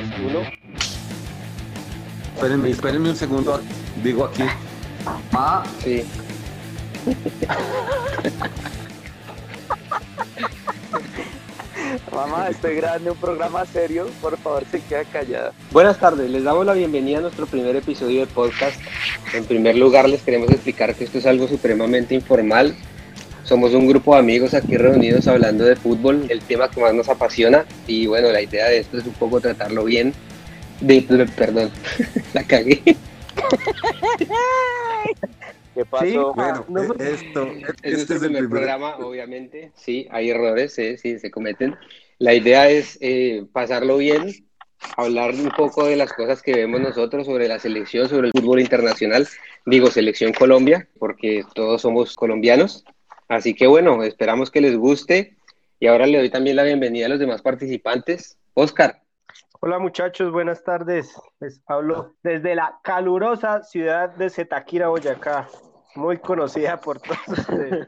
[0.00, 0.40] Bueno, 3, 2, 1.
[2.34, 3.60] Espérenme, espérenme un segundo.
[4.02, 4.44] Digo aquí.
[5.32, 6.04] Ah, sí.
[12.12, 15.52] Mamá, estoy grabando un programa serio, por favor se queda callada.
[15.70, 18.78] Buenas tardes, les damos la bienvenida a nuestro primer episodio de podcast.
[19.32, 22.74] En primer lugar, les queremos explicar que esto es algo supremamente informal.
[23.44, 27.08] Somos un grupo de amigos aquí reunidos hablando de fútbol, el tema que más nos
[27.08, 27.64] apasiona.
[27.86, 30.12] Y bueno, la idea de esto es un poco tratarlo bien.
[30.80, 31.02] De,
[31.36, 31.70] perdón,
[32.32, 32.82] la cagué.
[35.74, 36.32] ¿Qué pasó?
[36.34, 37.46] Bueno, No, eh, esto,
[37.82, 39.72] Es este nuestro es el primer primer programa, obviamente.
[39.74, 41.76] Sí, hay errores, sí, sí, se cometen.
[42.18, 44.46] La idea es eh, pasarlo bien,
[44.96, 48.60] hablar un poco de las cosas que vemos nosotros sobre la selección, sobre el fútbol
[48.60, 49.26] internacional.
[49.66, 52.84] Digo, selección Colombia, porque todos somos colombianos.
[53.30, 55.36] Así que bueno, esperamos que les guste.
[55.78, 58.36] Y ahora le doy también la bienvenida a los demás participantes.
[58.54, 59.00] Oscar,
[59.60, 61.14] Hola muchachos, buenas tardes.
[61.38, 65.48] Les hablo desde la calurosa ciudad de Zetaquira, Boyacá,
[65.94, 67.86] muy conocida por todos ustedes.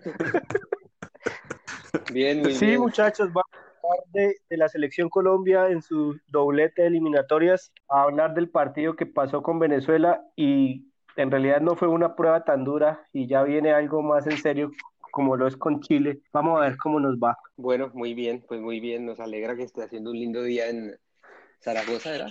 [2.12, 2.80] bien, muy Sí, bien.
[2.80, 8.02] muchachos, vamos a hablar de, de la selección Colombia en su doblete de eliminatorias, a
[8.02, 12.64] hablar del partido que pasó con Venezuela y en realidad no fue una prueba tan
[12.64, 14.70] dura y ya viene algo más en serio
[15.12, 16.22] como lo es con Chile.
[16.32, 17.36] Vamos a ver cómo nos va.
[17.56, 19.06] Bueno, muy bien, pues muy bien.
[19.06, 20.98] Nos alegra que esté haciendo un lindo día en
[21.60, 22.30] Zaragoza, ¿verdad?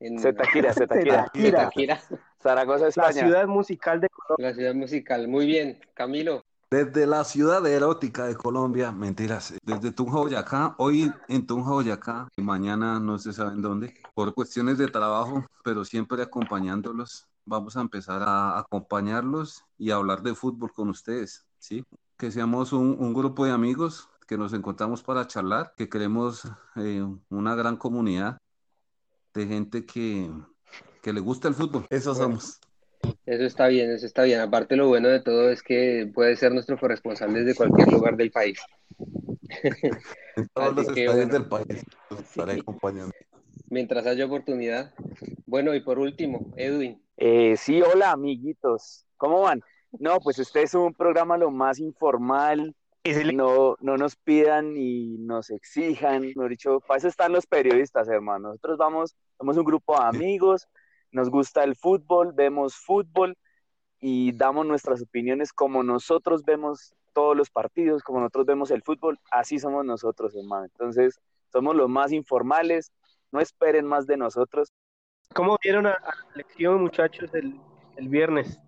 [0.00, 1.22] En Zetaquira, Zetaquira.
[1.32, 1.60] Zetaquira.
[1.60, 2.02] Zetaquira,
[2.42, 3.12] Zaragoza, La España.
[3.12, 4.48] ciudad musical de Colombia.
[4.48, 5.28] la ciudad musical.
[5.28, 6.42] Muy bien, Camilo.
[6.70, 12.42] Desde la ciudad erótica de Colombia, mentiras, desde Tunja, Boyacá, hoy en Tunja, Boyacá, y
[12.42, 17.26] mañana no se sabe en dónde, por cuestiones de trabajo, pero siempre acompañándolos.
[17.44, 21.84] Vamos a empezar a acompañarlos y a hablar de fútbol con ustedes, ¿sí?
[22.20, 26.42] Que seamos un, un grupo de amigos que nos encontramos para charlar, que queremos
[26.76, 28.36] eh, una gran comunidad
[29.32, 30.30] de gente que,
[31.02, 31.86] que le gusta el fútbol.
[31.88, 32.60] Eso somos.
[33.24, 34.40] Eso está bien, eso está bien.
[34.40, 38.30] Aparte, lo bueno de todo es que puede ser nuestro corresponsal desde cualquier lugar del
[38.30, 38.60] país.
[40.52, 41.32] Todos los que, bueno.
[41.32, 41.82] del país
[42.20, 42.60] estaré Sí.
[42.60, 43.12] acompañando.
[43.70, 44.92] Mientras haya oportunidad.
[45.46, 47.02] Bueno, y por último, Edwin.
[47.16, 49.06] Eh, sí, hola amiguitos.
[49.16, 49.62] ¿Cómo van?
[49.98, 52.74] No, pues este es un programa lo más informal.
[53.34, 56.20] No, no nos pidan ni nos exijan.
[56.20, 58.48] Mejor dicho, para eso están los periodistas, hermano.
[58.48, 60.68] Nosotros vamos, somos un grupo de amigos,
[61.10, 63.36] nos gusta el fútbol, vemos fútbol
[64.00, 69.18] y damos nuestras opiniones como nosotros vemos todos los partidos, como nosotros vemos el fútbol,
[69.30, 70.66] así somos nosotros, hermano.
[70.66, 71.18] Entonces,
[71.52, 72.92] somos los más informales,
[73.32, 74.72] no esperen más de nosotros.
[75.34, 77.58] ¿Cómo vieron a, a la selección, muchachos, el,
[77.96, 78.58] el viernes?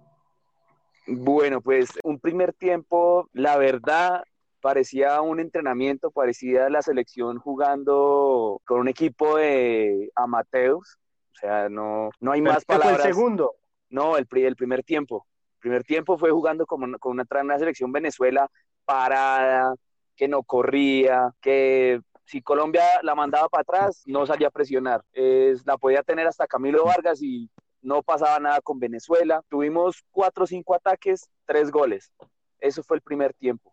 [1.06, 4.22] Bueno, pues un primer tiempo, la verdad,
[4.60, 10.98] parecía un entrenamiento, parecía la selección jugando con un equipo de amateurs.
[11.32, 13.06] O sea, no, no hay más Fue el palabras.
[13.06, 13.54] segundo.
[13.90, 15.26] No, el, el primer tiempo.
[15.54, 18.48] El primer tiempo fue jugando con, con una, una selección Venezuela
[18.84, 19.74] parada,
[20.16, 25.02] que no corría, que si Colombia la mandaba para atrás, no salía a presionar.
[25.12, 27.50] Es, la podía tener hasta Camilo Vargas y
[27.82, 29.42] no pasaba nada con Venezuela.
[29.48, 32.12] Tuvimos cuatro o cinco ataques, tres goles.
[32.60, 33.72] Eso fue el primer tiempo.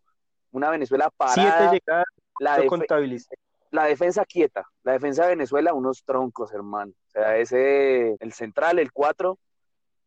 [0.51, 2.05] Una Venezuela Siete parada, llegadas,
[2.39, 3.35] la, contabilicé.
[3.69, 6.91] la defensa quieta, la defensa de Venezuela, unos troncos, hermano.
[7.07, 9.37] O sea, ese, el central, el 4,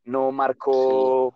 [0.04, 1.34] no marcó.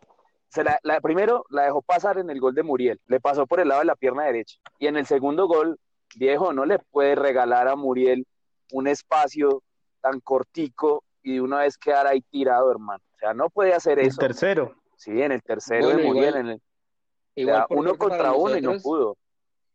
[0.49, 3.61] Se la, la- primero la dejó pasar en el gol de Muriel, le pasó por
[3.61, 4.57] el lado de la pierna derecha.
[4.81, 5.79] Y en el segundo gol,
[6.17, 8.27] viejo, no le puede regalar a Muriel
[8.73, 9.63] un espacio
[10.01, 13.03] tan cortico y de una vez quedar ahí tirado, hermano.
[13.15, 14.21] O sea, no puede hacer El eso.
[14.21, 14.77] tercero.
[14.97, 18.57] Sí, en el tercero Bueno, de Muriel, igual- en el, o sea, uno contra uno
[18.57, 19.17] y no pudo.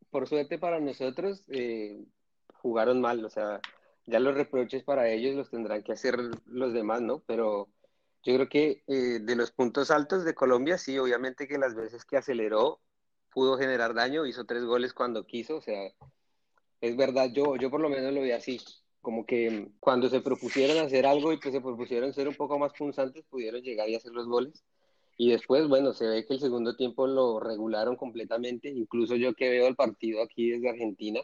[0.09, 2.05] por suerte para nosotros, eh,
[2.53, 3.59] jugaron mal, o sea,
[4.05, 7.21] ya los reproches para ellos los tendrán que hacer los demás, ¿no?
[7.27, 7.67] Pero
[8.23, 12.05] yo creo que eh, de los puntos altos de Colombia, sí, obviamente que las veces
[12.05, 12.79] que aceleró
[13.33, 15.91] pudo generar daño, hizo tres goles cuando quiso, o sea,
[16.79, 18.59] es verdad, yo, yo por lo menos lo vi así,
[19.01, 22.73] como que cuando se propusieron hacer algo y que se propusieron ser un poco más
[22.73, 24.63] punzantes, pudieron llegar y hacer los goles.
[25.17, 28.69] Y después, bueno, se ve que el segundo tiempo lo regularon completamente.
[28.69, 31.21] Incluso yo que veo el partido aquí desde Argentina,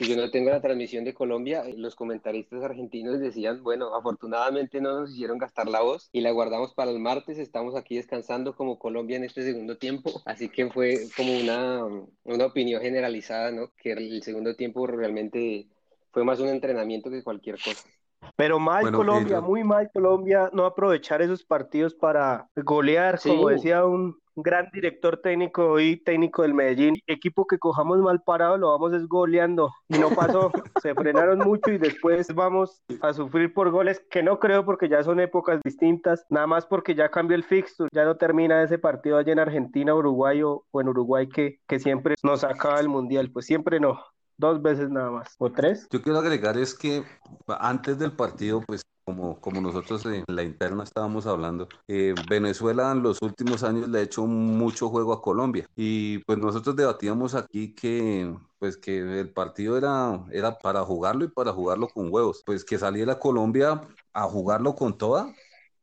[0.00, 4.80] si yo no tengo la transmisión de Colombia, eh, los comentaristas argentinos decían, bueno, afortunadamente
[4.80, 7.38] no nos hicieron gastar la voz y la guardamos para el martes.
[7.38, 10.10] Estamos aquí descansando como Colombia en este segundo tiempo.
[10.26, 11.84] Así que fue como una,
[12.24, 13.72] una opinión generalizada, ¿no?
[13.76, 15.68] Que el segundo tiempo realmente
[16.12, 17.88] fue más un entrenamiento que cualquier cosa.
[18.36, 24.20] Pero mal Colombia, muy mal Colombia, no aprovechar esos partidos para golear, como decía un,
[24.42, 26.94] gran director técnico y técnico del Medellín.
[27.06, 30.50] Equipo que cojamos mal parado lo vamos esgoleando y no pasó.
[30.82, 35.02] Se frenaron mucho y después vamos a sufrir por goles que no creo porque ya
[35.02, 39.18] son épocas distintas, nada más porque ya cambió el fixture, ya no termina ese partido
[39.18, 43.30] allá en Argentina, Uruguay o, en Uruguay que, que siempre nos acaba el mundial.
[43.30, 44.00] Pues siempre no
[44.40, 45.86] dos veces nada más, o tres.
[45.90, 47.04] Yo quiero agregar es que
[47.46, 53.02] antes del partido, pues como, como nosotros en la interna estábamos hablando, eh, Venezuela en
[53.02, 57.74] los últimos años le ha hecho mucho juego a Colombia y pues nosotros debatíamos aquí
[57.74, 62.64] que pues que el partido era, era para jugarlo y para jugarlo con huevos, pues
[62.64, 63.80] que saliera Colombia
[64.12, 65.34] a jugarlo con toda,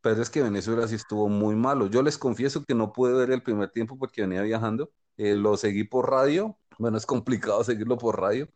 [0.01, 1.88] pero es que Venezuela sí estuvo muy malo.
[1.88, 5.57] Yo les confieso que no pude ver el primer tiempo porque venía viajando, eh, lo
[5.57, 8.48] seguí por radio bueno, es complicado seguirlo por radio,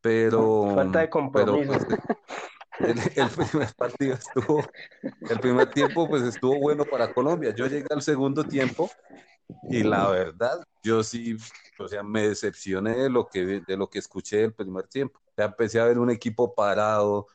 [0.00, 0.72] pero...
[0.74, 1.72] Falta de compromiso.
[2.78, 4.64] Pues, el, primer partido estuvo,
[5.30, 7.54] el primer tiempo pues estuvo bueno para Colombia.
[7.54, 8.90] Yo llegué al segundo tiempo
[9.70, 11.36] y la verdad, yo sí,
[11.78, 15.20] o sea, me decepcioné de lo que, de lo que escuché el primer tiempo.
[15.36, 17.26] Ya empecé a ver un equipo parado,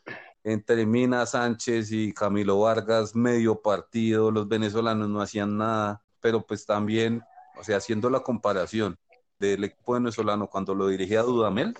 [0.43, 6.65] entre Mina Sánchez y Camilo Vargas, medio partido, los venezolanos no hacían nada, pero pues
[6.65, 7.23] también,
[7.57, 8.97] o sea, haciendo la comparación,
[9.39, 11.73] del equipo venezolano cuando lo dirigía Dudamel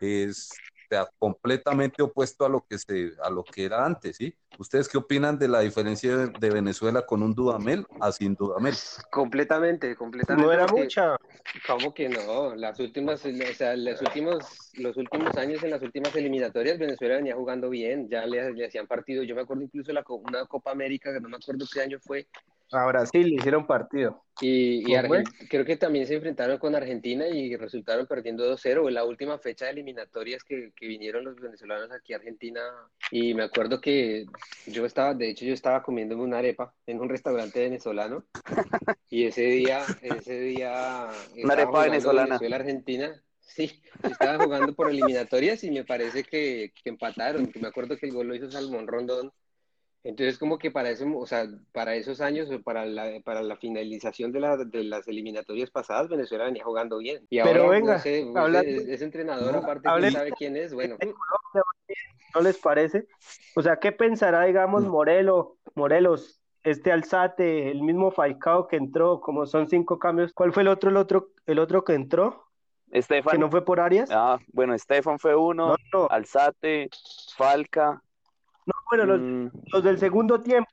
[0.00, 0.50] es
[1.18, 4.34] completamente opuesto a lo que se a lo que era antes, ¿sí?
[4.58, 8.74] ¿Ustedes qué opinan de la diferencia de, Venezuela con un Dudamel a sin Dudamel?
[9.10, 10.46] Completamente, completamente.
[10.46, 11.16] No era mucha.
[11.66, 12.54] ¿Cómo que no?
[12.54, 17.34] Las últimas, o sea, los últimos, los últimos años en las últimas eliminatorias Venezuela venía
[17.34, 19.24] jugando bien, ya le, le hacían partido.
[19.24, 21.98] Yo me acuerdo incluso de la una Copa América, que no me acuerdo qué año
[21.98, 22.28] fue,
[22.72, 24.24] a Brasil le hicieron partido.
[24.40, 24.82] Y,
[25.48, 29.66] creo que también se enfrentaron con Argentina y resultaron perdiendo 2-0 en la última fecha
[29.66, 32.60] de eliminatorias que, que, vinieron los venezolanos aquí a Argentina.
[33.12, 34.26] Y me acuerdo que
[34.66, 38.24] yo estaba, de hecho yo estaba comiéndome una arepa en un restaurante venezolano
[39.08, 41.08] y ese día, ese día...
[41.42, 42.38] Una arepa venezolana.
[42.38, 43.22] Venezuela-Argentina.
[43.40, 47.52] Sí, estaba jugando por eliminatorias y me parece que, que empataron.
[47.60, 49.32] Me acuerdo que el gol lo hizo Salmón Rondón
[50.04, 54.32] entonces, como que para, ese, o sea, para esos años, para la, para la finalización
[54.32, 57.26] de, la, de las eliminatorias pasadas, Venezuela venía jugando bien.
[57.30, 60.74] Y ahora, venga, no sé, ese entrenador, aparte, no sabe quién es?
[60.74, 60.98] Bueno.
[62.34, 63.06] ¿No les parece?
[63.56, 69.46] O sea, ¿qué pensará, digamos, Morelo, Morelos, este Alzate, el mismo Falcao que entró, como
[69.46, 70.34] son cinco cambios?
[70.34, 72.44] ¿Cuál fue el otro, el otro, el otro que entró?
[72.90, 73.32] Estefan.
[73.32, 74.10] ¿Que no fue por Arias?
[74.12, 75.76] Ah, bueno, Estefan fue uno,
[76.10, 76.90] Alzate,
[77.36, 78.02] Falca,
[78.66, 79.50] no, bueno, mm.
[79.72, 80.70] los, del segundo tiempo,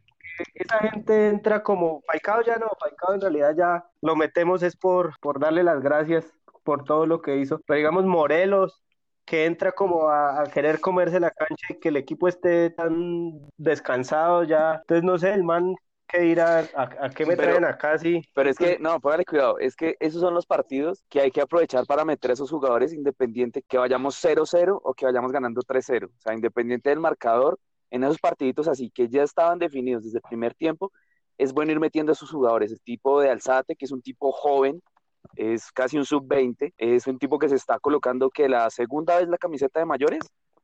[0.55, 5.19] esa gente entra como Falcao ya no, Falcao en realidad ya lo metemos es por,
[5.19, 6.25] por darle las gracias
[6.63, 7.59] por todo lo que hizo.
[7.65, 8.83] Pero digamos Morelos,
[9.25, 14.43] que entra como a, querer comerse la cancha y que el equipo esté tan descansado
[14.43, 14.75] ya.
[14.81, 15.75] Entonces, no sé, el man
[16.07, 18.21] que ir a, a, qué me traen acá, sí.
[18.33, 21.39] Pero es que, no, póngale cuidado, es que esos son los partidos que hay que
[21.39, 26.07] aprovechar para meter a esos jugadores independiente que vayamos 0-0 o que vayamos ganando 3-0.
[26.07, 27.57] O sea, independiente del marcador,
[27.91, 30.91] en esos partiditos así que ya estaban definidos desde el primer tiempo,
[31.37, 32.71] es bueno ir metiendo a sus jugadores.
[32.71, 34.81] El tipo de Alzate, que es un tipo joven,
[35.35, 39.27] es casi un sub-20, es un tipo que se está colocando que la segunda vez
[39.27, 40.19] la camiseta de mayores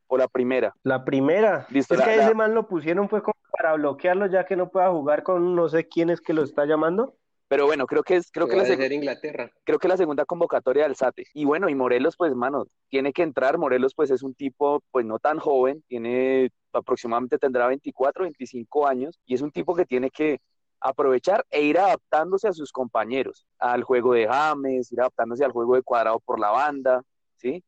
[0.07, 0.73] o la primera.
[0.83, 1.67] La primera.
[1.73, 5.23] es que ese man lo pusieron fue como para bloquearlo ya que no pueda jugar
[5.23, 7.15] con no sé quién es que lo está llamando.
[7.49, 9.49] Pero bueno, creo que es, creo que la Inglaterra.
[9.63, 11.23] Creo que la segunda convocatoria de Alzate.
[11.33, 13.57] Y bueno, y Morelos, pues, mano, tiene que entrar.
[13.57, 19.19] Morelos, pues, es un tipo, pues, no tan joven, tiene aproximadamente tendrá 24, 25 años,
[19.25, 20.39] y es un tipo que tiene que
[20.79, 25.75] aprovechar e ir adaptándose a sus compañeros, al juego de James, ir adaptándose al juego
[25.75, 27.03] de cuadrado por la banda,
[27.35, 27.63] ¿sí?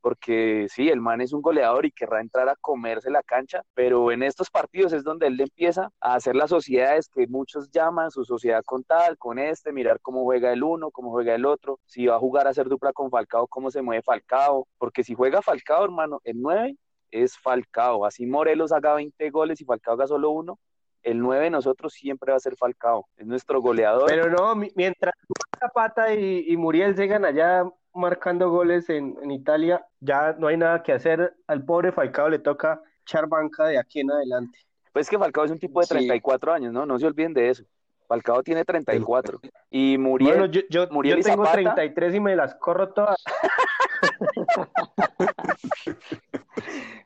[0.00, 4.10] Porque sí, el man es un goleador y querrá entrar a comerse la cancha, pero
[4.10, 8.24] en estos partidos es donde él empieza a hacer las sociedades que muchos llaman su
[8.24, 12.06] sociedad con tal, con este, mirar cómo juega el uno, cómo juega el otro, si
[12.06, 15.40] va a jugar a hacer dupla con Falcao, cómo se mueve Falcao, porque si juega
[15.40, 16.76] Falcao, hermano, el 9
[17.12, 18.04] es Falcao.
[18.04, 20.58] Así Morelos haga 20 goles y Falcao haga solo uno,
[21.02, 23.06] el 9 de nosotros siempre va a ser Falcao.
[23.16, 24.08] Es nuestro goleador.
[24.08, 25.14] Pero no, mientras
[25.58, 27.64] Zapata y, y Muriel sigan allá
[27.94, 31.34] marcando goles en, Italia, ya no hay nada que hacer.
[31.46, 34.58] Al pobre Falcao le toca echar banca de aquí en adelante.
[34.92, 36.86] Pues que Falcao es un tipo de 34 años, ¿no?
[36.86, 37.64] No se olviden de eso.
[38.06, 39.40] Falcao tiene 34.
[39.70, 40.32] Y Muriel.
[40.32, 43.16] Bueno, yo, yo, yo tengo 33 y me las corro todas.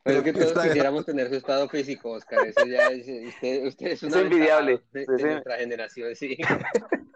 [0.07, 2.47] Pero que todos quisiéramos tener su estado físico, Oscar.
[2.47, 3.09] Eso ya es,
[3.67, 4.81] usted, es una envidiable.
[4.93, 6.39] De, nuestra generación, sí.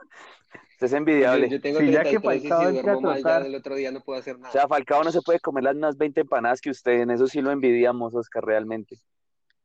[0.73, 1.49] Usted es envidiable.
[1.49, 4.18] Yo, tengo sí, ya que Falcao y duermo mal, ya el otro día no puedo
[4.18, 4.49] hacer nada.
[4.49, 7.28] O sea, Falcao no se puede comer las unas 20 empanadas que usted, en eso
[7.28, 8.97] sí lo envidiamos, Oscar, realmente.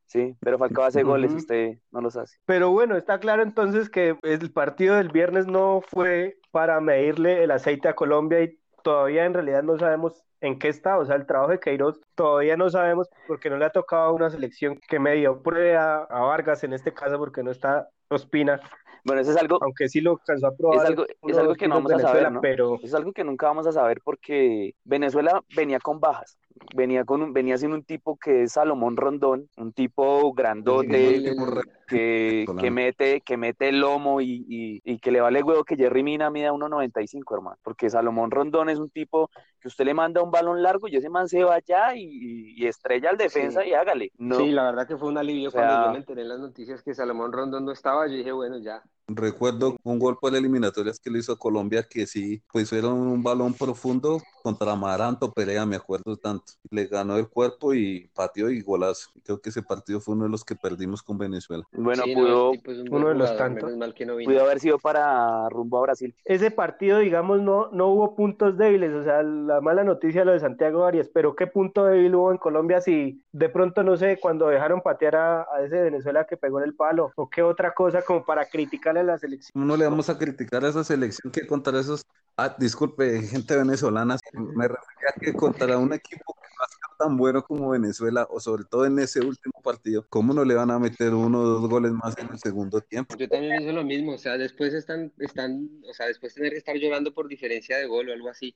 [0.05, 2.38] Sí, pero Falcao hace goles, usted no los hace.
[2.46, 7.50] Pero bueno, está claro entonces que el partido del viernes no fue para medirle el
[7.50, 11.25] aceite a Colombia y todavía en realidad no sabemos en qué está, o sea, el
[11.25, 15.42] trabajo de Queiroz todavía no sabemos porque no le ha tocado una selección que medio
[15.42, 18.60] prueba a Vargas en este caso porque no está Ospina.
[19.04, 19.60] Bueno, eso es algo.
[19.62, 20.78] Aunque sí lo alcanzó a probar.
[20.80, 22.42] Es algo, es algo que no vamos a saber, ¿no?
[22.42, 22.80] Pero...
[22.82, 26.38] Es algo que nunca vamos a saber porque Venezuela venía con bajas
[26.75, 31.35] venía con un, venía siendo un tipo que es Salomón Rondón, un tipo grandote
[31.88, 36.03] que, que, mete, que mete el lomo y, y, que le vale huevo que Jerry
[36.03, 40.31] Mina mida 1.95, hermano, porque Salomón Rondón es un tipo que usted le manda un
[40.31, 44.12] balón largo y ese man se va allá y, estrella al defensa y hágale.
[44.17, 46.95] Sí, la verdad que fue un alivio cuando yo me enteré en las noticias que
[46.95, 51.19] Salomón Rondón no estaba, yo dije, bueno, ya, Recuerdo un gol por eliminatorias que le
[51.19, 56.16] hizo a Colombia que sí, pues era un balón profundo contra Maranto Pelea, me acuerdo
[56.18, 56.54] tanto.
[56.70, 59.10] Le ganó el cuerpo y pateó y golazo.
[59.24, 61.64] Creo que ese partido fue uno de los que perdimos con Venezuela.
[61.72, 62.52] Bueno, pudo,
[62.92, 63.72] uno de los tantos.
[64.24, 66.16] pudo haber sido para rumbo a Brasil.
[66.24, 68.94] Ese partido, digamos, no, no hubo puntos débiles.
[68.94, 72.38] O sea, la mala noticia lo de Santiago Arias, pero ¿qué punto débil hubo en
[72.38, 76.60] Colombia si de pronto, no sé, cuando dejaron patear a, a ese Venezuela que pegó
[76.60, 77.12] en el palo?
[77.16, 79.68] ¿O qué otra cosa como para criticar la selección.
[79.68, 82.06] No le vamos a criticar a esa selección que contra esos,
[82.38, 87.18] ah, disculpe, gente venezolana, me refería a que contra un equipo que no ha tan
[87.18, 90.80] bueno como Venezuela, o sobre todo en ese último partido, ¿cómo no le van a
[90.80, 93.15] meter uno o dos goles más en el segundo tiempo?
[93.18, 96.58] Yo también pienso lo mismo, o sea, después están, están, o sea, después tener que
[96.58, 98.56] estar llorando por diferencia de gol o algo así.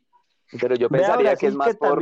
[0.59, 2.01] Pero yo pensaría que es más por,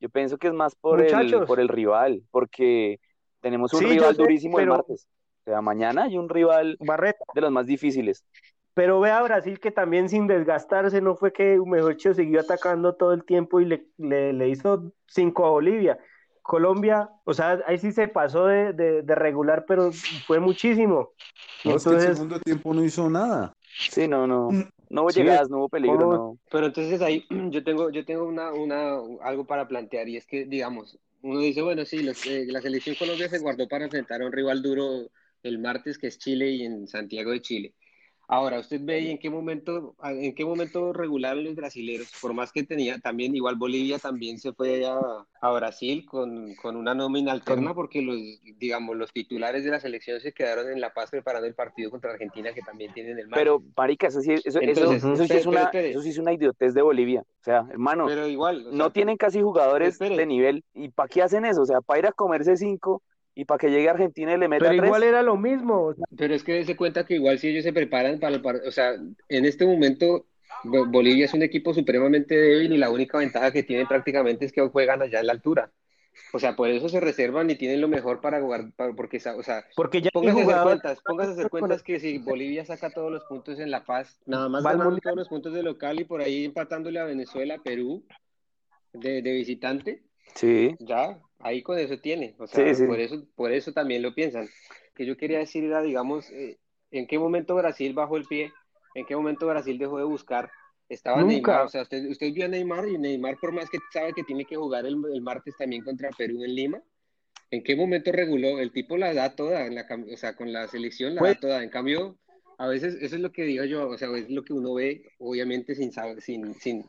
[0.00, 3.00] yo pienso que es más por el, por el rival, porque
[3.40, 5.06] tenemos un rival durísimo el martes
[5.48, 7.24] sea, mañana hay un rival Barreta.
[7.34, 8.24] de los más difíciles.
[8.78, 13.12] Pero ve a Brasil que también sin desgastarse, no fue que Humejocho siguió atacando todo
[13.12, 15.98] el tiempo y le, le, hizo cinco a Bolivia.
[16.42, 19.90] Colombia, o sea, ahí sí se pasó de, de, regular, pero
[20.28, 21.10] fue muchísimo.
[21.64, 21.92] No, entonces...
[21.92, 23.52] es que el segundo tiempo no hizo nada.
[23.90, 24.50] Sí, no, no.
[24.90, 26.38] No hubo llegadas, no hubo peligro, no.
[26.48, 28.92] Pero entonces ahí yo tengo, yo tengo una, una,
[29.22, 32.94] algo para plantear y es que, digamos, uno dice, bueno, sí, los, eh, la selección
[32.94, 35.10] Colombia se guardó para enfrentar a un rival duro
[35.42, 37.74] el martes, que es Chile, y en Santiago de Chile.
[38.30, 42.62] Ahora, usted ve en qué momento, en qué momento regularon los brasileros, por más que
[42.62, 45.00] tenía también, igual Bolivia también se fue a,
[45.40, 48.18] a Brasil con, con, una nómina alterna, porque los,
[48.58, 52.10] digamos, los titulares de la selección se quedaron en La Paz preparando el partido contra
[52.12, 53.38] Argentina, que también tienen el mar.
[53.38, 56.82] Pero, Parica, eso sí, eso, eso, sí es una, eso sí es una idiotez de
[56.82, 57.22] Bolivia.
[57.22, 60.64] O sea, hermano, pero igual, no tienen casi jugadores de nivel.
[60.74, 61.62] ¿Y para qué hacen eso?
[61.62, 63.02] O sea, para ir a comerse cinco
[63.38, 65.94] y para que llegue a Argentina y le meta Pero igual era lo mismo.
[66.16, 68.94] Pero es que se cuenta que igual si ellos se preparan para el o sea,
[69.28, 70.26] en este momento
[70.64, 74.60] Bolivia es un equipo supremamente débil y la única ventaja que tiene prácticamente es que
[74.62, 75.70] juegan allá en la altura.
[76.32, 79.64] O sea, por eso se reservan y tienen lo mejor para jugar, porque, o sea,
[79.76, 83.12] porque ya póngase a hacer cuentas, póngase a hacer cuentas que si Bolivia saca todos
[83.12, 86.22] los puntos en La Paz, nada más ganando todos los puntos de local y por
[86.22, 88.04] ahí empatándole a Venezuela, Perú,
[88.92, 90.76] de, de visitante, sí.
[90.78, 94.48] ya, ahí con eso tiene, o sea, por eso, por eso también lo piensan.
[94.94, 96.58] Que yo quería decir era, digamos, eh,
[96.90, 98.52] en qué momento Brasil bajó el pie,
[98.94, 100.50] en qué momento Brasil dejó de buscar.
[100.88, 104.14] Estaba Neymar, o sea, usted, usted vio a Neymar y Neymar, por más que sabe
[104.14, 106.82] que tiene que jugar el, martes también contra Perú en Lima,
[107.50, 108.58] ¿en qué momento reguló?
[108.58, 111.40] El tipo la da toda, en la, o sea, con la selección la da pues
[111.40, 111.62] toda.
[111.62, 112.18] En cambio,
[112.56, 115.04] a veces, eso es lo que digo yo, o sea, es lo que uno ve,
[115.18, 116.86] obviamente sin, sin, sin,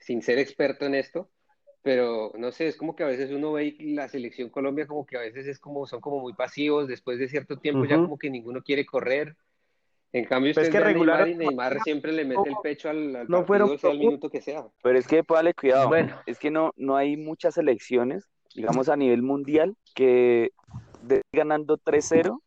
[0.00, 1.30] sin ser experto en esto,
[1.82, 5.16] pero no sé, es como que a veces uno ve la selección Colombia como que
[5.16, 8.30] a veces es como, son como muy pasivos, después de cierto tiempo ya como que
[8.30, 9.36] ninguno quiere correr.
[10.12, 11.26] En cambio, pues es que regular...
[11.26, 14.30] Neymar, y Neymar siempre le mete el pecho al, al no partido, sea el minuto
[14.30, 14.66] que sea.
[14.82, 16.16] Pero es que, póngale cuidado, bueno.
[16.26, 20.52] es que no, no hay muchas selecciones, digamos a nivel mundial, que
[21.02, 22.40] de ganando 3-0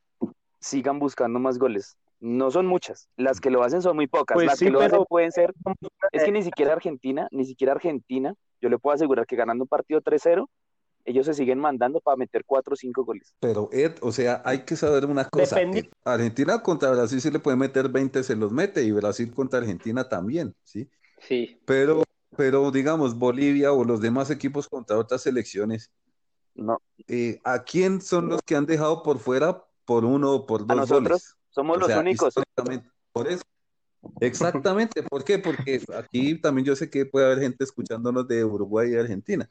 [0.60, 1.98] sigan buscando más goles.
[2.20, 5.04] No son muchas, las que lo hacen son muy pocas, pues las que lo hacen
[5.06, 5.54] pueden ser,
[6.12, 9.68] es que ni siquiera Argentina, ni siquiera Argentina yo le puedo asegurar que ganando un
[9.68, 10.48] partido 3-0,
[11.04, 13.36] ellos se siguen mandando para meter 4 o 5 goles.
[13.40, 15.58] Pero Ed, o sea, hay que saber una cosa.
[16.04, 20.08] Argentina contra Brasil sí le puede meter 20, se los mete, y Brasil contra Argentina
[20.08, 20.90] también, ¿sí?
[21.20, 21.60] Sí.
[21.66, 22.04] Pero,
[22.38, 25.92] pero digamos, Bolivia o los demás equipos contra otras selecciones,
[26.54, 26.82] no.
[27.08, 30.78] Eh, ¿a quién son los que han dejado por fuera por uno o por dos
[30.78, 31.38] ¿A nosotros?
[31.50, 32.34] Somos los únicos.
[33.12, 33.44] Por eso,
[34.20, 35.40] Exactamente, ¿por qué?
[35.40, 39.50] Porque aquí también yo sé que puede haber gente escuchándonos de Uruguay y Argentina.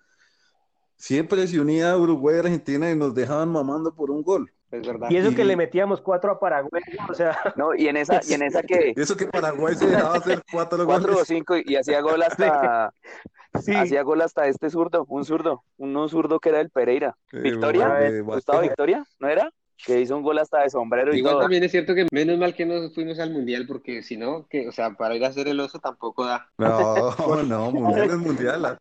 [0.96, 4.52] Siempre se unía Uruguay y Argentina y nos dejaban mamando por un gol.
[4.70, 5.08] Es verdad.
[5.10, 7.36] Y eso que le metíamos cuatro a Paraguay, o sea.
[7.56, 8.92] No, y en esa, y en esa que.
[8.96, 12.92] Eso que Paraguay se dejaba hacer cuatro, cuatro o cinco y, hacía gol hasta,
[13.62, 13.74] Sí.
[13.74, 17.16] Hacía gol hasta este zurdo, un zurdo, un zurdo que era el Pereira.
[17.32, 18.22] ¿Victoria?
[18.22, 19.04] ¿Gustavo Victoria?
[19.18, 19.50] ¿No era?
[19.84, 21.42] Que hizo un gol hasta de sombrero y Igual todo.
[21.42, 24.68] también es cierto que menos mal que no fuimos al mundial, porque si no, que,
[24.68, 26.48] o sea, para ir a hacer el oso tampoco da.
[26.58, 28.78] No, no, mundial es mundial.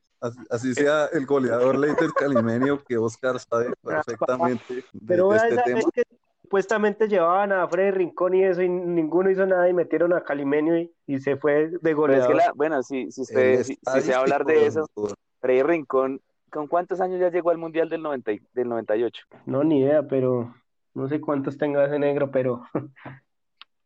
[0.50, 4.84] Así, sea el goleador Leiter Calimenio, que Oscar sabe perfectamente.
[5.08, 5.82] Pero este tema.
[5.94, 6.04] que
[6.42, 10.90] supuestamente llevaban a Freddy Rincón y eso, y ninguno hizo nada y metieron a Calimenio
[11.08, 12.42] y, se fue de goleador.
[12.56, 14.86] bueno, si, si, usted, si, se va a hablar de eso,
[15.40, 19.26] Freddy Rincón, ¿con cuántos años ya llegó al mundial del, 90, del 98?
[19.46, 20.54] No, ni idea, pero
[21.00, 22.64] no sé cuántos tenga ese negro, pero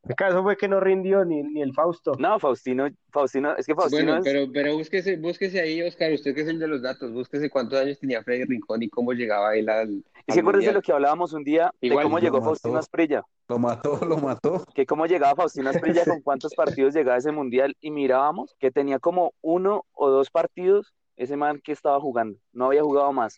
[0.03, 2.13] el caso fue que no rindió ni, ni el Fausto.
[2.17, 6.41] No, Faustino, Faustino, es que Faustino bueno, pero, pero búsquese, búsquese ahí, Oscar, usted que
[6.41, 9.70] es el de los datos, búsquese cuántos años tenía Freddy Rincón y cómo llegaba él
[9.70, 10.03] al.
[10.25, 13.24] Y si acuerdas de lo que hablábamos un día, de cómo llegó Faustino Asprilla.
[13.48, 14.65] Lo mató, lo mató.
[14.74, 19.00] Que cómo llegaba Faustino Asprilla, con cuántos partidos llegaba ese mundial, y mirábamos que tenía
[19.00, 23.38] como uno o dos partidos ese man que estaba jugando, no había jugado más,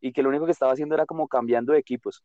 [0.00, 2.22] y que lo único que estaba haciendo era como cambiando de equipos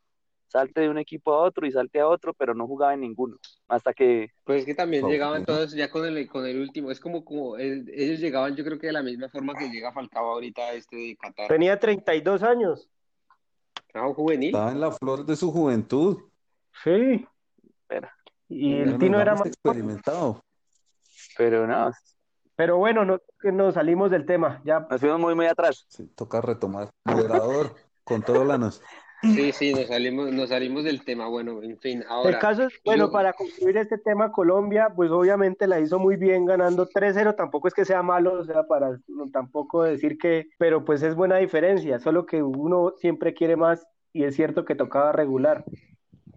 [0.52, 3.38] salte de un equipo a otro y salte a otro, pero no jugaba en ninguno.
[3.70, 4.32] Hasta que.
[4.44, 6.92] Pues es que también llegaban todos ya con el, con el último.
[6.92, 10.34] Es como, como ellos llegaban, yo creo que de la misma forma que llega Falcao
[10.34, 11.48] ahorita este de Qatar.
[11.48, 12.90] Tenía 32 años.
[13.94, 14.50] Ah, juvenil.
[14.50, 16.18] Estaba en la flor de su juventud.
[16.84, 17.26] Sí.
[17.82, 18.14] Espera.
[18.50, 20.44] Y el Tino era más experimentado.
[21.38, 21.92] Pero no.
[22.56, 24.62] Pero bueno, no, que nos salimos del tema.
[24.66, 24.86] Ya.
[24.90, 25.86] Nos fuimos muy, muy atrás.
[25.88, 26.90] Sí, toca retomar.
[27.06, 27.74] Moderador,
[28.46, 28.82] lanos.
[29.22, 31.28] Sí, sí, nos salimos, nos salimos del tema.
[31.28, 32.30] Bueno, en fin, ahora.
[32.30, 36.46] El caso es, bueno, para concluir este tema, Colombia, pues obviamente la hizo muy bien
[36.46, 37.36] ganando 3-0.
[37.36, 39.00] Tampoco es que sea malo, o sea, para
[39.32, 42.00] tampoco decir que, pero pues es buena diferencia.
[42.00, 45.64] Solo que uno siempre quiere más y es cierto que tocaba regular.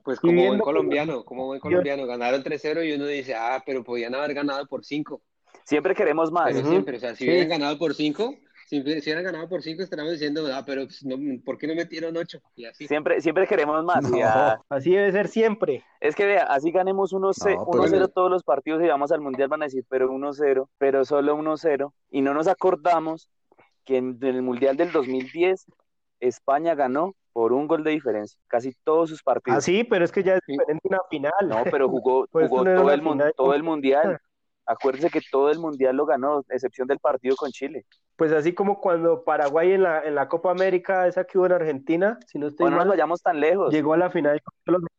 [0.04, 4.14] Pues como buen colombiano, como buen colombiano, ganaron 3-0 y uno dice, ah, pero podían
[4.14, 5.22] haber ganado por 5.
[5.64, 6.52] Siempre queremos más.
[6.52, 8.34] Pero siempre, o sea, si hubieran ganado por 5,
[8.82, 11.74] si, si hubieran ganado por 5, estaríamos diciendo, ah, pero pues, no, ¿por qué no
[11.74, 12.40] metieron 8?
[12.56, 12.86] Y así.
[12.86, 14.04] Siempre, siempre queremos más.
[14.68, 15.84] Así debe ser siempre.
[16.00, 19.66] Es que vea, así ganemos 1-0 todos los partidos y vamos al Mundial, van a
[19.66, 21.92] decir, pero 1-0, pero solo 1-0.
[22.10, 23.28] Y no nos acordamos
[23.84, 25.66] que en, el Mundial del 2010
[26.20, 29.58] España ganó por un gol de diferencia, casi todos sus partidos.
[29.58, 31.32] Ah, sí, pero es que ya es diferente una final.
[31.48, 33.02] No, pero jugó, pues jugó todo, el,
[33.36, 34.20] todo el Mundial.
[34.66, 37.84] Acuérdense que todo el mundial lo ganó, excepción del partido con Chile.
[38.16, 41.52] Pues así como cuando Paraguay en la, en la Copa América, esa que hubo en
[41.52, 43.72] Argentina, si no estoy bueno, no nos vayamos tan lejos.
[43.72, 44.40] Llegó a la final.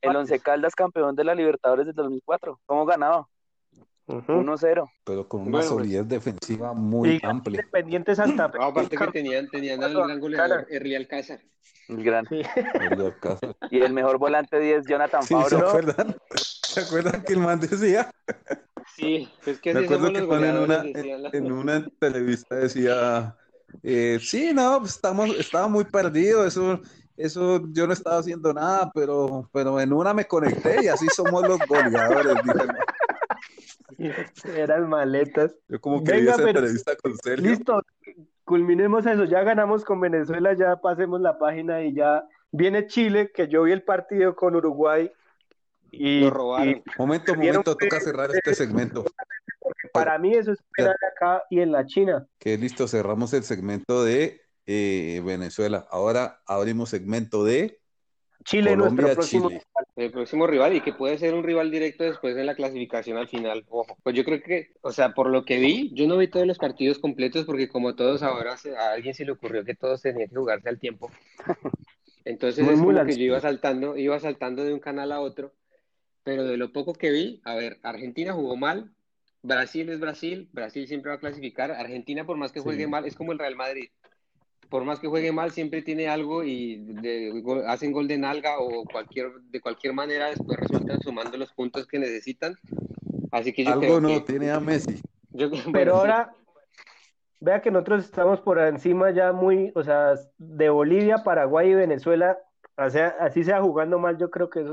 [0.01, 2.59] El Once Caldas campeón de la Libertadores del 2004.
[2.65, 3.27] ¿Cómo ganaba?
[4.07, 4.91] 1-0.
[5.03, 7.61] Pero con una solidez pues, defensiva muy amplia.
[7.61, 8.49] Independientes hasta.
[8.49, 10.67] No, aparte que tenían, tenían al gran goleador,
[11.07, 11.39] Casa.
[11.87, 12.25] El gran.
[12.27, 12.41] Sí.
[13.71, 16.15] Y el mejor volante 10, Jonathan sí, ¿Se acuerdan?
[16.75, 18.11] ¿Se acuerdan que el man decía?
[18.97, 20.83] Sí, es que Me acuerdo que en una,
[21.31, 23.33] en, una entrevista decía,
[23.81, 26.81] eh, sí, no, pues estamos, estaba muy perdido, eso,
[27.15, 31.47] eso yo no estaba haciendo nada, pero, pero en una me conecté y así somos
[31.47, 32.35] los goleadores,
[34.53, 35.55] Eran maletas.
[35.69, 37.51] Yo como que Venga, esa entrevista con Sergio.
[37.51, 37.81] Listo,
[38.43, 43.47] culminemos eso, ya ganamos con Venezuela, ya pasemos la página y ya viene Chile, que
[43.47, 45.09] yo vi el partido con Uruguay
[45.97, 46.83] y, lo robaron.
[46.97, 49.05] momento, momento, toca cerrar este segmento.
[49.93, 52.27] Para mí eso es esperar acá y en la China.
[52.39, 55.87] Que listo, cerramos el segmento de eh, Venezuela.
[55.89, 57.79] Ahora abrimos segmento de
[58.45, 59.49] Chile, nuestro próximo
[59.95, 63.27] El próximo rival y que puede ser un rival directo después de la clasificación al
[63.27, 63.65] final.
[63.69, 66.45] Ojo, pues yo creo que, o sea, por lo que vi, yo no vi todos
[66.45, 70.29] los partidos completos porque como todos ahora a alguien se le ocurrió que todos tenían
[70.29, 71.09] que jugarse al tiempo.
[72.25, 75.53] Entonces es como que yo iba saltando, iba saltando de un canal a otro
[76.25, 78.91] pero de lo poco que vi, a ver, Argentina jugó mal,
[79.43, 83.15] Brasil es Brasil, Brasil siempre va a clasificar, Argentina por más que juegue mal, es
[83.15, 83.89] como el Real Madrid,
[84.67, 86.83] por más que juegue mal siempre tiene algo y
[87.67, 91.99] hacen gol de nalga o cualquier, de cualquier manera después resultan sumando los puntos que
[91.99, 92.55] necesitan.
[93.31, 94.99] Así que yo algo no tiene a Messi.
[95.71, 96.33] pero ahora,
[97.39, 102.39] vea que nosotros estamos por encima ya muy, o sea, de Bolivia, Paraguay y Venezuela,
[102.77, 104.65] o sea, así sea jugando mal, yo creo que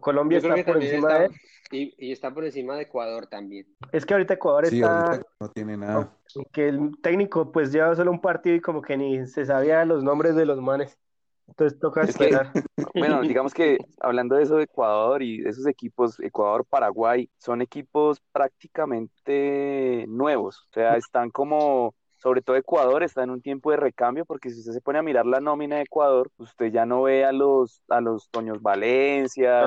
[0.00, 1.30] Colombia está por encima de
[1.72, 3.66] y, está por encima de Ecuador también.
[3.92, 6.12] Es que ahorita Ecuador está no tiene nada.
[6.52, 10.02] Que el técnico pues lleva solo un partido y como que ni se sabía los
[10.02, 10.98] nombres de los manes.
[11.46, 12.52] Entonces toca esperar.
[12.94, 17.60] bueno, digamos que hablando de eso de Ecuador y de esos equipos, Ecuador, Paraguay, son
[17.60, 20.66] equipos prácticamente nuevos.
[20.70, 24.60] O sea, están como sobre todo Ecuador está en un tiempo de recambio, porque si
[24.60, 27.82] usted se pone a mirar la nómina de Ecuador, usted ya no ve a los,
[27.88, 29.64] a los Toños Valencia.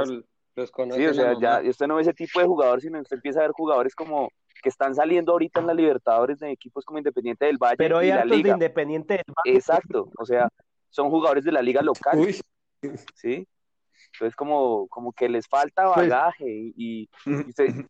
[0.55, 3.39] los sí, o sea, ya usted no ve ese tipo de jugadores, sino usted empieza
[3.39, 4.29] a ver jugadores como
[4.61, 8.07] que están saliendo ahorita en la Libertadores de equipos como Independiente del Valle Pero hay
[8.07, 8.35] y la de.
[8.37, 9.57] Independiente del Valle.
[9.57, 10.47] Exacto, o sea,
[10.89, 12.39] son jugadores de la liga local, Uy,
[13.15, 13.47] ¿sí?
[14.13, 17.87] Entonces como, como que les falta Pues- bagaje y, y- y usted-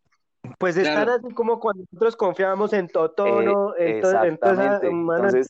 [0.60, 1.13] Pues están Claro.
[1.13, 5.49] así como cuando nosotros confiábamos en Totono, to- en todas.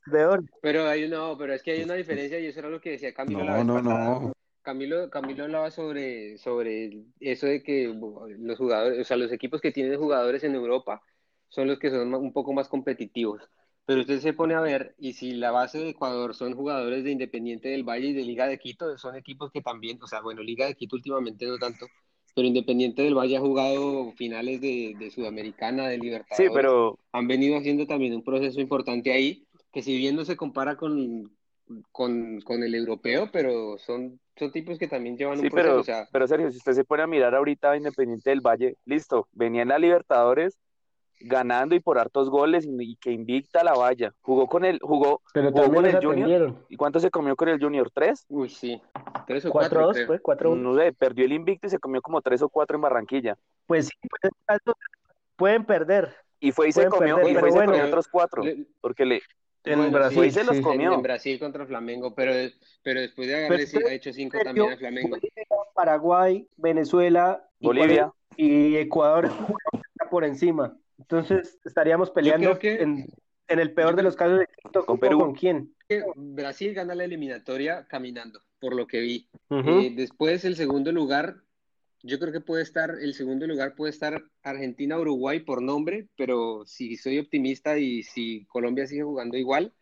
[0.62, 3.14] Pero hay no, pero es que hay una diferencia y eso era lo que decía
[3.14, 4.20] Camilo la no, vez no, pasada.
[4.20, 4.34] no.
[4.62, 7.94] Camilo, Camilo hablaba sobre, sobre eso de que
[8.40, 11.02] los jugadores, o sea, los equipos que tienen jugadores en Europa
[11.50, 13.42] son los que son un poco más competitivos.
[13.86, 17.12] Pero usted se pone a ver, y si la base de Ecuador son jugadores de
[17.12, 20.42] Independiente del Valle y de Liga de Quito, son equipos que también, o sea, bueno,
[20.42, 21.88] Liga de Quito últimamente no tanto,
[22.34, 27.28] pero Independiente del Valle ha jugado finales de, de Sudamericana, de sí, Libertadores pero han
[27.28, 31.32] venido haciendo también un proceso importante ahí, que si bien no se compara con,
[31.92, 35.80] con, con el europeo, pero son, son tipos que también llevan Sí, un proceso, pero,
[35.80, 39.28] o sea, pero Sergio, si usted se pone a mirar ahorita Independiente del Valle, listo,
[39.32, 40.60] venía en la Libertadores
[41.24, 44.14] ganando y por hartos goles y, que invicta la valla.
[44.22, 46.54] Jugó con el, jugó, Pero jugó con el Junior.
[46.70, 47.90] ¿Y cuánto se comió con el Junior?
[47.92, 48.26] ¿Tres?
[48.30, 48.82] uy, sí,
[49.26, 50.08] tres o cuatro, 4-2, creo.
[50.08, 50.56] pues, 4-1.
[50.58, 53.38] No sé, perdió el invicto y se comió como tres o cuatro en Barranquilla.
[53.66, 54.60] Pues sí, pues,
[55.36, 56.16] pueden perder.
[56.40, 59.06] Y fue y se comió, perder, y fue y se comió otros cuatro, Le- porque
[59.06, 59.22] le,
[59.64, 60.62] En bueno, Brasil, fue y se los sí.
[60.62, 60.90] comió.
[60.90, 62.34] En, en Brasil contra Flamengo, pero,
[62.84, 65.18] pero después de haberle ha hecho cinco pero- también a Flamengo.
[65.74, 68.12] Paraguay, Venezuela y, Bolivia.
[68.36, 70.76] y Ecuador está por encima.
[71.04, 73.06] Entonces estaríamos peleando que- en,
[73.48, 75.20] en el peor de los casos de quinto Con Perú.
[75.20, 75.76] ¿Con quién?
[76.16, 79.30] Brasil gana la eliminatoria caminando, por lo que vi.
[79.50, 81.36] Eh, después el segundo lugar,
[82.02, 86.96] yo creo que puede estar, el segundo lugar puede estar Argentina-Uruguay por nombre, pero si
[86.98, 89.74] soy optimista y si Colombia sigue jugando igual,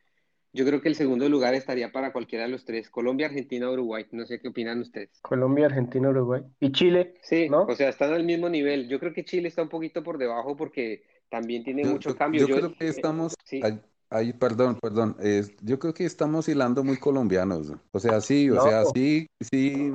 [0.53, 4.05] yo creo que el segundo lugar estaría para cualquiera de los tres, Colombia, Argentina, Uruguay.
[4.11, 5.19] No sé qué opinan ustedes.
[5.21, 6.43] Colombia, Argentina, Uruguay.
[6.59, 7.63] Y Chile, Sí, ¿no?
[7.63, 8.87] o sea, están al mismo nivel.
[8.89, 12.15] Yo creo que Chile está un poquito por debajo porque también tiene Yo, mucho yo-
[12.17, 12.41] cambio.
[12.41, 13.61] yo Yo- creo que estamos, sí.
[13.63, 15.15] ahí, ahí, perdón, perdón,
[15.61, 17.73] yo creo que estamos hilando muy colombianos.
[17.91, 18.61] O sea, sí, o No.
[18.63, 19.93] sea, sí, sí,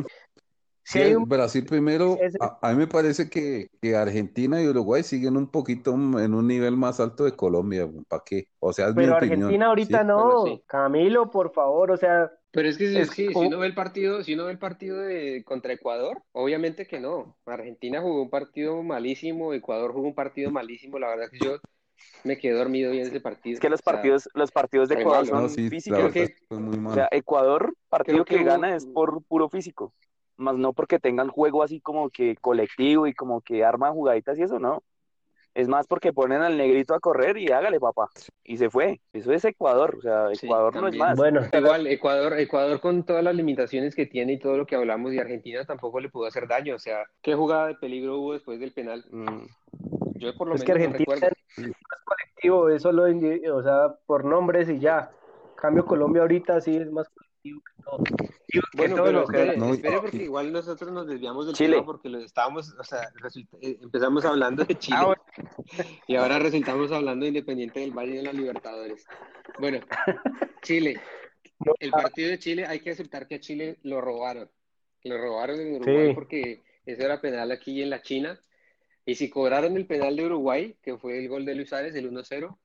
[0.88, 4.68] Sí sí, hay un- Brasil primero, a, a mí me parece que, que Argentina y
[4.68, 8.44] Uruguay siguen un poquito en un nivel más alto de Colombia, ¿para qué?
[8.60, 9.50] O sea, es mi Pero opinión.
[9.50, 10.04] Argentina ahorita ¿sí?
[10.04, 10.62] no.
[10.66, 13.74] Camilo, por favor, o sea, Pero es que si, Es sí, si uno ve el
[13.74, 17.36] partido, si uno ve el partido de contra Ecuador, obviamente que no.
[17.44, 20.98] Argentina jugó un partido malísimo, Ecuador jugó un partido malísimo.
[20.98, 21.58] La verdad que yo
[22.24, 23.54] me quedé dormido viendo ese partido.
[23.54, 26.12] Es que los O sea, partidos, los partidos de Ecuador son No, sí, la físicos.
[26.12, 26.36] que- es que
[26.84, 29.94] O sea, Ecuador, partido que que gana es por puro físico,
[30.36, 34.42] más no porque tengan juego así como que colectivo y como que arman jugaditas y
[34.42, 34.82] eso, no.
[35.54, 38.10] Es más porque ponen al negrito a correr y hágale, papá.
[38.44, 39.00] Y se fue.
[39.14, 41.16] Eso es Ecuador, o sea, Sí, Ecuador no es más.
[41.16, 45.14] bueno, Igual, Ecuador, Ecuador con todas las limitaciones que tiene y todo lo que hablamos,
[45.14, 46.74] y Argentina tampoco le pudo hacer daño.
[46.74, 49.02] O sea, ¿qué jugada de peligro hubo después del penal?
[49.10, 49.46] Mm,
[50.16, 51.36] Yo por lo es que menos no Argentina recuerdo.
[51.56, 53.04] es más colectivo, es solo,
[53.54, 55.10] o sea, por nombres y ya.
[55.56, 57.98] Cambio Colombia ahorita sí es más colectivo que todo.
[58.48, 61.74] Digo que Bueno, todo pero espere, No, espere porque igual nosotros nos desviamos del Chile.
[61.74, 65.14] tema porque lo estábamos, o sea, resulta- eh, empezamos hablando de Chile Ah,
[66.06, 69.06] y ahora resultamos hablando de Independiente del Valle y de la Libertadores.
[69.58, 69.80] Bueno,
[70.62, 71.00] Chile.
[71.80, 74.50] El partido de Chile, hay que aceptar que a Chile lo robaron.
[75.04, 76.14] Lo robaron en Uruguay Sí.
[76.14, 78.38] porque eso era penal aquí en la China.
[79.06, 82.08] Y si cobraron el penal de Uruguay, que fue el gol de Luis Suárez, el
[82.12, 82.58] 1-0,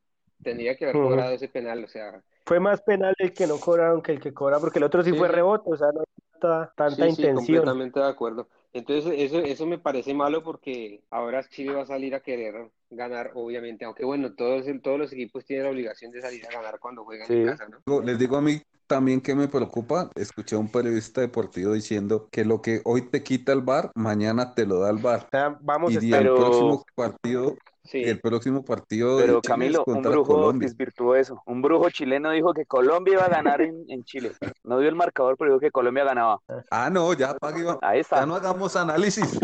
[0.44, 1.84] tendría que haber cobrado ese penal.
[1.84, 4.86] O sea, Fue más penal el que no cobraron que el que cobra, porque el
[4.86, 6.06] otro sí Sí, fue rebote, o sea, no hay
[6.40, 7.34] tanta, tanta Sí, sí, intención.
[7.34, 8.48] completamente de acuerdo.
[8.74, 13.32] Entonces, eso, eso me parece malo porque ahora Chile va a salir a querer ganar,
[13.36, 17.04] obviamente, aunque bueno, todos, todos los equipos tienen la obligación de salir a ganar cuando
[17.06, 17.84] juegan en casa, ¿no?
[18.04, 20.10] Les digo a mí también que me preocupa.
[20.16, 24.54] Escuché a un periodista deportivo diciendo que lo que hoy te quita el bar, mañana
[24.54, 25.26] te lo da el bar.
[25.26, 26.34] O sea, vamos Y a el estar.
[26.34, 30.67] Próximo partido, Sí, el próximo partido de Pero Chile Camilo, es un brujo Colombia.
[30.67, 31.41] desvirtuó eso.
[31.48, 34.32] Un brujo chileno dijo que Colombia iba a ganar en, en Chile.
[34.63, 36.39] No dio el marcador, pero dijo que Colombia ganaba.
[36.70, 38.26] Ah, no, ya pague, Ahí ya está.
[38.26, 39.39] no hagamos análisis.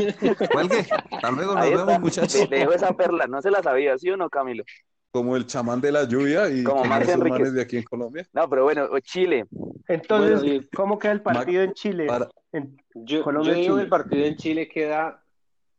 [0.52, 0.86] Cuelgue.
[1.12, 2.00] Hasta luego, nos Ahí vemos, está.
[2.00, 2.36] muchachos.
[2.42, 3.26] Le, le dejo esa perla.
[3.28, 4.64] No se la sabía, ¿sí o no, Camilo?
[5.12, 8.28] Como el chamán de la lluvia y Como Max manes de aquí en Colombia.
[8.34, 9.46] No, pero bueno, Chile.
[9.88, 12.06] Entonces, Bueno, ¿cómo queda el partido en Chile?
[12.06, 13.84] Para- En- yo, Colombia, yo digo Chile.
[13.84, 15.24] el partido en Chile queda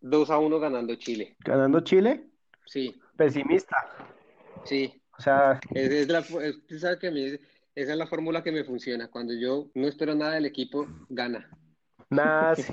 [0.00, 1.36] 2 a 1 ganando Chile.
[1.44, 2.24] ganando Chile,
[2.68, 3.76] Sí, pesimista.
[4.64, 5.00] sí.
[5.18, 7.40] O sea, Es, es la, es- usted sabe que a mí es-
[7.74, 9.08] esa es la fórmula que me funciona.
[9.10, 11.48] Cuando yo no espero nada del equipo, gana.
[12.10, 12.72] nada, sí.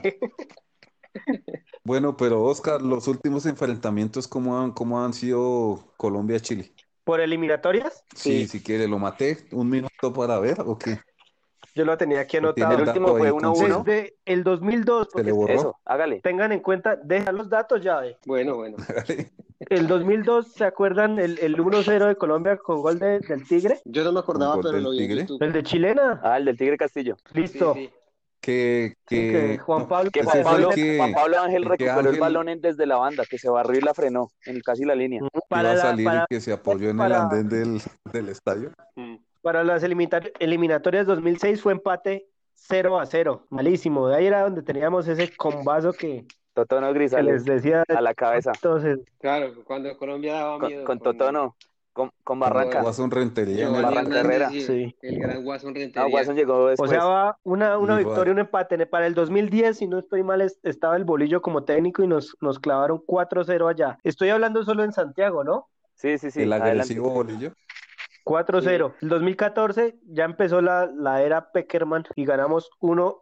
[1.84, 6.74] Bueno, pero Oscar, los últimos enfrentamientos, ¿cómo han, cómo han sido Colombia-Chile?
[7.04, 8.04] ¿Por eliminatorias?
[8.16, 8.48] Sí, Sí.
[8.48, 9.38] si quiere, lo maté.
[9.52, 11.00] Un minuto para ver, ¿o qué?
[11.74, 12.84] Yo lo tenía aquí ¿O tiene anotado.
[12.84, 13.42] El último fue ahí 1-1.
[13.42, 13.84] conciso?
[13.86, 15.54] Desde el 2002, ¿Se le porque borró?
[15.54, 16.22] Eso, hágale.
[16.22, 18.06] tengan en cuenta, deja los datos ya.
[18.06, 18.18] eh.
[18.26, 18.78] Bueno, bueno.
[19.70, 23.80] El 2002, ¿se acuerdan el, el 1-0 de Colombia con gol de- del Tigre?
[23.86, 25.06] Yo no me acordaba, ¿Un gol pero lo vi.
[25.40, 26.20] El de Chilena.
[26.24, 27.16] Ah, el del Tigre Castillo.
[27.34, 27.74] Listo.
[27.74, 27.94] Sí, sí.
[28.42, 30.12] Que, Sí, que, que Juan Pablo.
[30.12, 32.62] Que Juan el Pablo, que- Juan Pablo Ángel el que recuperó el Ángel- balón en-
[32.62, 35.22] desde la banda, que se barrió y la frenó en casi la línea.
[35.22, 37.82] iba Para, a la- salir para, y que se apoyó en el para- andén del,
[38.12, 38.72] del estadio.
[38.96, 39.16] Mm.
[39.46, 43.46] Para las eliminatorias 2006 fue empate 0 a 0.
[43.52, 44.08] Malísimo.
[44.08, 47.84] De ahí era donde teníamos ese combazo que, Totono que Grisales les decía.
[47.88, 48.54] a la cabeza.
[48.56, 50.84] Entonces, Claro, cuando Colombia daba Con, miedo.
[50.84, 51.56] con Totono,
[51.94, 52.82] con, con Barranca.
[52.82, 54.50] Guasón Rentería Giovanni Barranca Herrera.
[54.50, 54.96] Sí.
[55.04, 56.10] El gran Guasón Ah, Rentería.
[56.10, 56.90] Guasón llegó o después.
[56.90, 58.06] sea, va una, una Igual.
[58.06, 58.84] victoria, un empate.
[58.88, 62.36] Para el 2010, si no estoy mal, es- estaba el Bolillo como técnico y nos,
[62.42, 64.00] nos clavaron 4-0 allá.
[64.04, 65.68] Estoy hablando solo en Santiago, ¿no?
[65.94, 66.42] Sí, sí, sí.
[66.42, 66.72] el adelante.
[66.82, 67.52] agresivo bolillo.
[68.26, 68.94] 4-0.
[69.02, 73.22] El 2014 ya empezó la, la era Peckerman y ganamos 1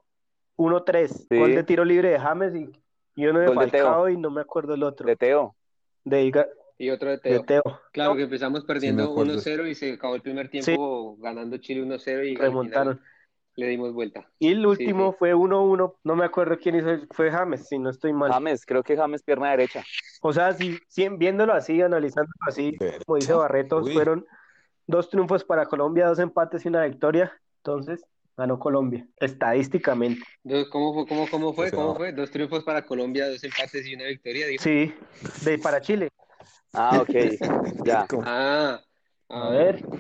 [0.58, 1.08] 1-3.
[1.30, 1.38] Sí.
[1.39, 2.70] Gol de tiro libre de James y,
[3.16, 3.86] y uno de Gol de Teo.
[3.86, 5.06] Falcao y no me acuerdo el otro.
[5.08, 5.56] De Teo.
[6.04, 7.44] De, Iga- Y otro de de Teo.
[7.44, 7.63] Teo.
[7.92, 9.34] Claro que empezamos perdiendo acuerdo.
[9.34, 13.02] 1-0 y se acabó el primer tiempo ganando Chile 1-0 y Remontaron.
[13.56, 14.30] le dimos vuelta.
[14.39, 15.16] Y el último sí.
[15.20, 15.96] fue 1-1.
[16.04, 16.88] No me acuerdo quién hizo.
[17.12, 18.32] Fue James, si no estoy mal.
[18.32, 19.84] James, creo que James pierna derecha.
[20.22, 23.94] O sea, si, si viéndolo así, analizándolo así, como dice Barretos, Uy.
[23.94, 24.26] fueron
[24.88, 27.32] dos triunfos para Colombia, dos empates y una victoria.
[27.58, 28.06] Entonces,
[28.38, 30.22] ganó Colombia, estadísticamente.
[30.43, 31.08] Dos- ¿Cómo fue?
[31.08, 31.72] ¿Cómo, cómo fue?
[31.72, 32.12] ¿Cómo fue?
[32.12, 34.48] Dos triunfos para Colombia, dos empates y una victoria.
[34.48, 34.63] dijo.
[34.63, 34.93] Sí,
[35.41, 36.10] de para Chile.
[36.74, 37.10] Ah, ok.
[37.84, 38.08] Ya.
[38.26, 38.82] Ah,
[39.30, 39.84] A ver,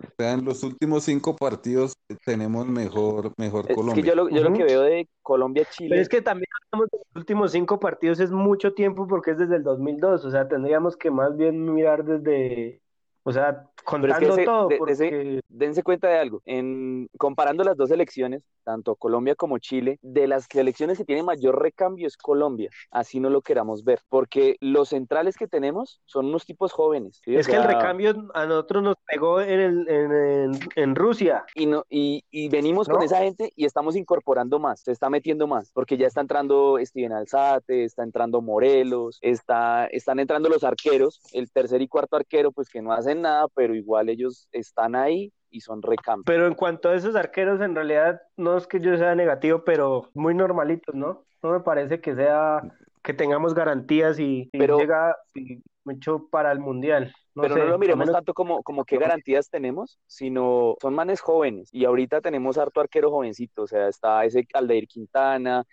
[0.00, 3.94] O sea, en los últimos cinco partidos tenemos mejor, mejor Es Colombia.
[3.94, 4.58] que yo lo, yo lo Ujú.
[4.58, 6.00] que veo de pero Colombia-Chile.
[6.00, 9.56] es que también hablamos de los últimos cinco partidos, es mucho tiempo porque es desde
[9.56, 12.82] el 2002, o sea, tendríamos que más bien mirar desde,
[13.28, 16.40] o sea, contando todo, de- de porque ese- dense cuenta de algo.
[16.44, 21.60] En, comparando las dos selecciones, tanto Colombia como Chile, de las selecciones que tienen mayor
[21.62, 26.44] recambio es Colombia, así no lo queramos ver, porque los centrales que tenemos son unos
[26.44, 27.20] tipos jóvenes.
[27.24, 27.34] ¿sí?
[27.34, 30.94] O es que el sea, recambio a nosotros nos pegó en, el, en, en- en
[30.94, 31.44] Rusia.
[31.54, 35.46] Y, no, y, y venimos con esa gente y estamos incorporando más, se está metiendo
[35.46, 41.20] más, porque ya está entrando Steven Alzate, está entrando Morelos, está, están entrando los arqueros,
[41.32, 45.32] el tercer y cuarto arquero, pues que no hacen nada, pero igual ellos están ahí
[45.50, 46.24] y son recambios.
[46.26, 50.08] Pero en cuanto a esos arqueros, en realidad no es que yo sea negativo, pero
[50.14, 51.24] muy normalitos, ¿no?
[51.42, 52.60] No me parece que sea
[53.02, 57.14] que tengamos garantías y, y Pero- llega y mucho para el mundial.
[57.34, 60.94] No pero sé, no lo miremos menos- tanto como, como qué garantías tenemos, sino son
[60.94, 61.70] manes jóvenes.
[61.72, 65.64] Y ahorita tenemos harto arquero jovencito, o sea, está ese Aldair Quintana,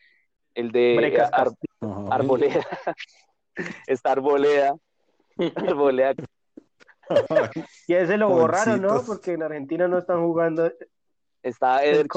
[0.53, 1.49] el de Ar-.
[2.11, 2.61] Arboleda,
[3.87, 4.75] está Arboleda,
[5.55, 6.13] Arboleda
[7.87, 9.01] Y a ese lo borraron, ¿no?
[9.05, 10.71] Porque en Argentina no están jugando
[11.43, 12.07] está Eder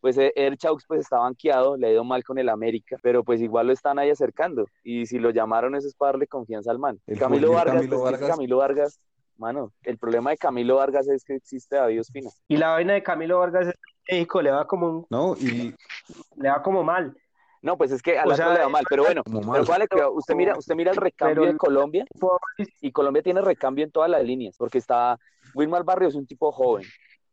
[0.00, 3.24] pues eh, Eder Chaux pues está banqueado, le ha ido mal con el América, pero
[3.24, 4.66] pues igual lo están ahí acercando.
[4.84, 7.00] Y si lo llamaron eso es para darle confianza al man.
[7.06, 8.30] El Camilo juvenil Vargas, Camilo pues, Vargas.
[8.30, 9.00] Camilo Vargas,
[9.36, 12.30] mano, el problema de Camilo Vargas es que existe David Ospina.
[12.46, 15.74] Y la vaina de Camilo Vargas es que México le va como un- No, y
[16.36, 17.16] le va como mal.
[17.62, 19.88] No, pues es que al O otro sea, le va mal, pero bueno, pero póngale
[19.88, 22.04] cuidado, usted mira, usted mira el recambio Pero- de Colombia
[22.80, 25.18] y Colombia tiene recambio en todas las líneas, porque está
[25.54, 26.84] Wilmar Barrios, un tipo joven,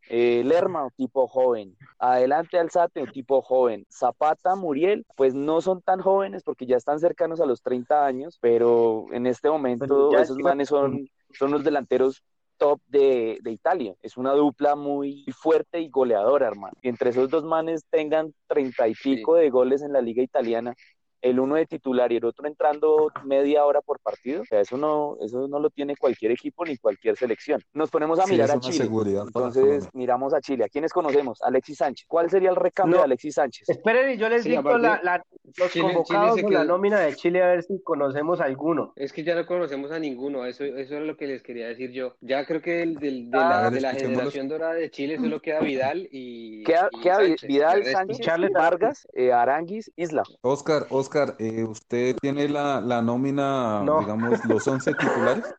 [0.09, 5.81] eh, Lerma, un tipo joven, adelante Alzate, un tipo joven, Zapata, Muriel, pues no son
[5.81, 10.37] tan jóvenes porque ya están cercanos a los 30 años, pero en este momento esos
[10.37, 11.07] es- manes son,
[11.37, 12.23] son los delanteros
[12.57, 13.93] top de, de Italia.
[14.01, 16.73] Es una dupla muy fuerte y goleadora, hermano.
[16.81, 20.73] Y entre esos dos manes tengan treinta y pico de goles en la liga italiana,
[21.21, 24.77] el uno de titular y el otro entrando media hora por partido, o sea, eso
[24.77, 27.61] no, eso no lo tiene cualquier equipo ni cualquier selección.
[27.73, 28.89] Nos ponemos a Sí, mirar a Chile.
[29.25, 30.65] Entonces, miramos a Chile.
[30.65, 31.41] ¿A quiénes conocemos?
[31.41, 32.05] Alexis Sánchez.
[32.07, 33.01] ¿Cuál sería el recambio No.
[33.01, 33.69] de Alexis Sánchez?
[33.69, 35.25] Esperen y yo les Sí, digo aparte, la, la-
[35.57, 38.93] los Chile- convocados Chile la nómina de Chile a ver si conocemos alguno.
[38.95, 41.91] Es que ya no conocemos a ninguno, eso, eso es lo que les quería decir
[41.91, 42.15] yo.
[42.21, 45.17] Ya creo que del- del- de, A la, ver, de la generación dorada de Chile
[45.17, 47.47] solo queda Vidal y, Queda, y queda Vi- Sánchez.
[47.47, 50.23] Vidal, El Sánchez, Charles Vargas, eh, Aranguis, Isla.
[50.41, 53.99] Oscar, Oscar, eh, ¿usted tiene la, la nómina, No.
[53.99, 55.55] digamos, los 11 titulares?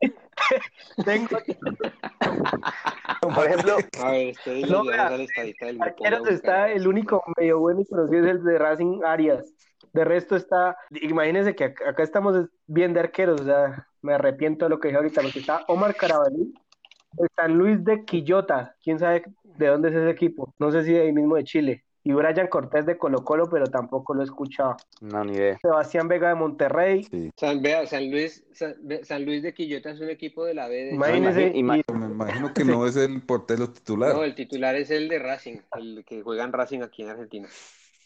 [1.04, 1.28] Tengo
[3.20, 6.32] Por ejemplo, A ver, estoy No, leyendo vea, la estadista del grupo, arqueros voy a
[6.32, 6.34] buscar.
[6.34, 9.52] está el único medio bueno, pero sí es el de Racing Arias.
[9.92, 14.64] De resto está, imagínense que acá, acá estamos bien de arqueros, o sea, me arrepiento
[14.64, 16.52] de lo que dije ahorita, porque está Omar Carabalí,
[17.36, 21.02] San Luis de Quillota, quién sabe de dónde es ese equipo, no sé si de
[21.02, 24.76] ahí mismo de Chile, y Brian Cortés de Colo Colo, pero tampoco lo he escuchado.
[25.00, 25.58] no, ni idea.
[25.60, 27.30] Sebastián Vega de Monterrey, Sí.
[27.36, 30.94] San, vea, San Luis, San, Luis de Quillota es un equipo de la B de
[31.54, 34.14] y- Me imagino que no es el portero titular.
[34.14, 37.48] No, el titular es el de Racing, el que juega en Racing aquí en Argentina.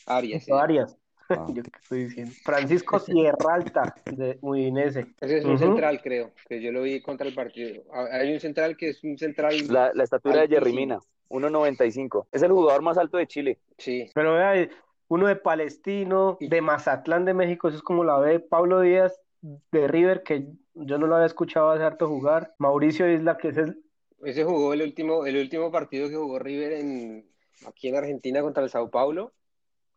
[0.06, 0.46] Arias.
[0.50, 0.96] Arias.
[1.30, 1.46] Ah.
[1.54, 2.32] Yo qué estoy diciendo.
[2.44, 5.06] Francisco Sierralta, de Udinese.
[5.20, 7.82] Ese es un central, creo, que yo lo vi contra el partido.
[7.92, 9.54] Ah, hay un central que es un central.
[9.68, 10.98] La, la estatura de Jerry Mina,
[11.28, 12.26] 1.95.
[12.32, 13.58] Es el jugador más alto de Chile.
[13.78, 14.10] Sí.
[14.14, 14.68] Pero vea,
[15.08, 19.88] uno de Palestino, de Mazatlán de México, eso es como la ve Pablo Díaz de
[19.88, 22.54] River, que yo no lo había escuchado hace harto jugar.
[22.58, 23.82] Mauricio Isla, que es el...
[24.22, 27.30] Ese jugó el último, el último partido que jugó River en,
[27.66, 29.32] aquí en Argentina contra el Sao Paulo.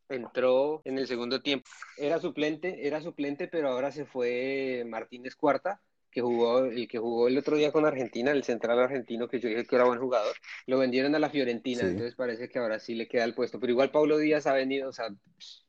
[0.09, 1.69] Entró en el segundo tiempo.
[1.97, 5.81] Era suplente, era suplente, pero ahora se fue Martínez Cuarta,
[6.17, 9.49] que jugó, el que jugó el otro día con Argentina, el central argentino, que yo
[9.49, 12.95] dije que era buen jugador, lo vendieron a la Fiorentina, entonces parece que ahora sí
[12.95, 13.59] le queda el puesto.
[13.59, 15.09] Pero igual Pablo Díaz ha venido, o sea,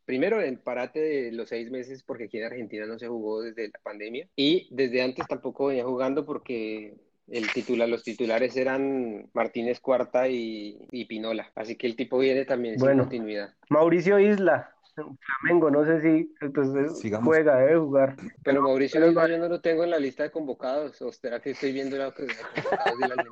[0.07, 3.69] primero en parate de los seis meses, porque aquí en Argentina no se jugó desde
[3.69, 6.95] la pandemia, y desde antes tampoco venía jugando porque
[7.31, 10.79] el titular, los titulares eran Martínez Cuarta y,
[11.11, 11.53] Pinola.
[11.57, 13.55] Así que el tipo viene también sin continuidad.
[13.69, 18.17] Mauricio Isla, Flamengo, no sé si entonces juega, debe jugar.
[18.43, 21.51] Pero Mauricio Isla yo no lo tengo en la lista de convocados, o será que
[21.51, 22.13] estoy viendo la,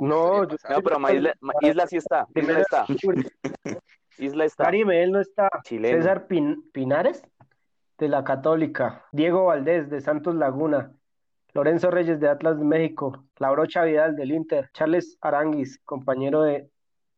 [0.00, 2.26] No, no, pero Isla, Isla sí está.
[2.34, 2.86] Isla está.
[4.18, 4.70] Isla está.
[4.72, 5.48] No está.
[5.64, 6.26] César
[6.72, 7.22] Pinares
[7.98, 9.04] de la Católica.
[9.12, 10.92] Diego Valdés de Santos Laguna.
[11.56, 16.68] Lorenzo Reyes de Atlas de México, Laurocha Vidal del Inter, Charles Aranguis, compañero de,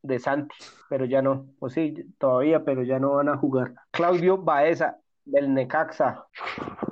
[0.03, 0.55] de Santi,
[0.89, 3.75] pero ya no, o sí, todavía, pero ya no van a jugar.
[3.99, 6.25] Claudio Baeza del Necaxa.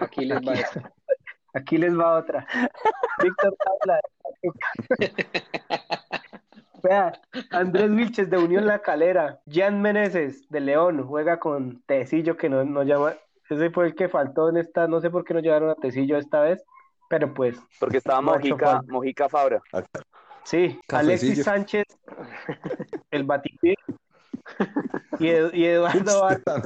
[0.01, 0.93] Aquí les va esa.
[1.55, 2.45] Aquí les va otra.
[3.23, 4.01] Víctor Tabla.
[6.83, 7.13] Vea,
[7.53, 9.39] Andrés Vilches de Unión La Calera.
[9.47, 13.15] Jan Meneses de León juega con Tecillo que no, no llama.
[13.49, 14.89] Ese fue el que faltó en esta.
[14.89, 16.65] No sé por qué no llevaron a Tecillo esta vez.
[17.09, 17.57] Pero pues.
[17.79, 19.63] Porque estaba Mojica, Mojica Fabra.
[20.43, 21.87] Sí, Alexis Sánchez,
[23.13, 23.77] el Batiquí.
[25.19, 26.63] Y, y, Eduardo Vargas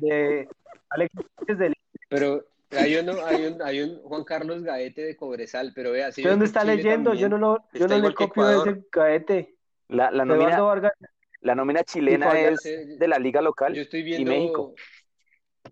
[0.00, 0.46] de
[0.90, 1.74] Alexis Sánchez del
[2.10, 6.22] Pero hay, uno, hay, un, hay un Juan Carlos Gaete de Cobresal, pero vea, si
[6.22, 7.14] ¿Dónde está leyendo?
[7.14, 9.54] yo no, lo, yo no le copio de ese Gaete.
[9.88, 10.92] La, la nómina,
[11.40, 14.30] la nómina chilena es de la liga local yo estoy viendo...
[14.30, 14.74] y México.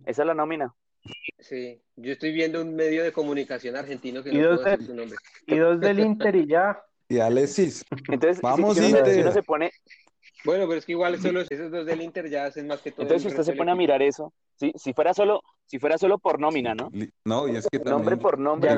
[0.06, 0.74] Esa es la nómina.
[1.38, 5.16] Sí, yo estoy viendo un medio de comunicación argentino que no puedo decir su nombre.
[5.46, 6.82] Y dos del Inter y ya.
[7.08, 7.84] Y Alexis.
[8.08, 9.72] Entonces, vamos si, uno se pone,
[10.44, 13.02] bueno, pero es que igual solo esos dos del Inter ya hacen más que todo.
[13.02, 16.18] Entonces, si usted se pone a mirar eso, si, si fuera solo, si fuera solo
[16.18, 16.90] por nómina, ¿no?
[17.24, 17.96] No, y es que también...
[17.96, 18.70] Nombre por nombre,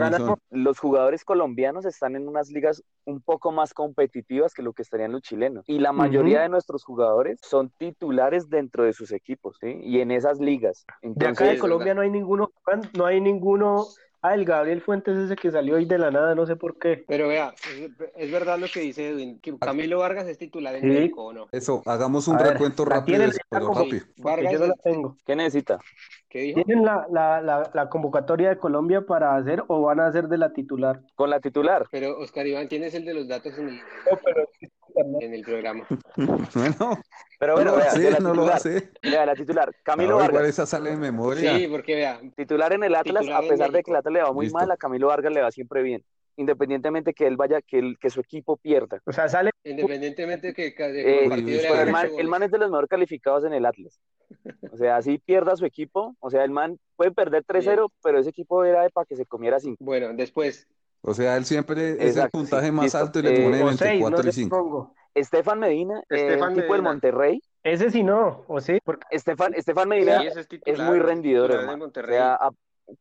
[0.51, 5.12] los jugadores colombianos están en unas ligas un poco más competitivas que lo que estarían
[5.12, 5.64] los chilenos.
[5.68, 9.79] Y la mayoría de nuestros jugadores son titulares dentro de sus equipos, ¿sí?
[9.83, 10.85] Y en esas ligas.
[11.03, 12.53] de acá de Colombia no hay ninguno,
[12.96, 13.87] no hay ninguno
[14.25, 17.05] Ah, el Gabriel Fuentes ese que salió hoy de la nada, no sé por qué.
[17.09, 17.53] Pero vea,
[18.17, 21.49] es, verdad lo que dice Edwin, que Camilo Vargas es titular en México, ¿o no?
[21.51, 23.19] Eso, hagamos un recuento rápido,
[23.51, 24.05] pero rápido.
[24.19, 25.17] Vargas yo no la tengo.
[25.27, 25.81] ¿Qué necesita?
[26.29, 26.63] ¿Qué dijo?
[26.63, 30.39] ¿Tienen la, la, la, la, convocatoria de Colombia para hacer o van a hacer de
[30.39, 31.01] la titular?
[31.17, 31.89] Con la titular.
[31.91, 33.81] Pero, Oscar Iván, tienes el de los datos en el,
[34.96, 35.87] en el programa.
[36.55, 37.02] bueno,
[37.38, 38.90] pero bueno, vea, sí, no lo hace.
[39.02, 40.48] Vea, la titular, Camilo Vargas.
[40.48, 41.57] Esa sale en memoria.
[41.57, 42.20] Sí, porque vea.
[42.37, 44.76] Titular en el Atlas, a pesar de que el Atlas le va muy mal, a
[44.76, 46.05] Camilo Vargas le va siempre bien.
[46.37, 49.02] Independientemente que él vaya, que, el, que su equipo pierda.
[49.05, 49.50] O sea, sale.
[49.64, 54.00] Independientemente que, eh, el, man, el man es de los mejor calificados en el Atlas.
[54.70, 56.16] O sea, así pierda su equipo.
[56.20, 59.26] O sea, el man puede perder 3-0, pero ese equipo era de para que se
[59.26, 59.76] comiera 5.
[59.81, 60.66] Bueno, después.
[61.03, 64.33] O sea, él siempre es el puntaje más alto y le pone eh, 24 y
[64.33, 64.95] 5.
[65.15, 67.43] Estefan Medina, Estefan tipo del Monterrey.
[67.65, 68.79] Ese sí no, ¿o sí?
[68.83, 70.23] Porque Estefan, Estefan Medina
[70.65, 72.38] es, muy rendidor, O sea,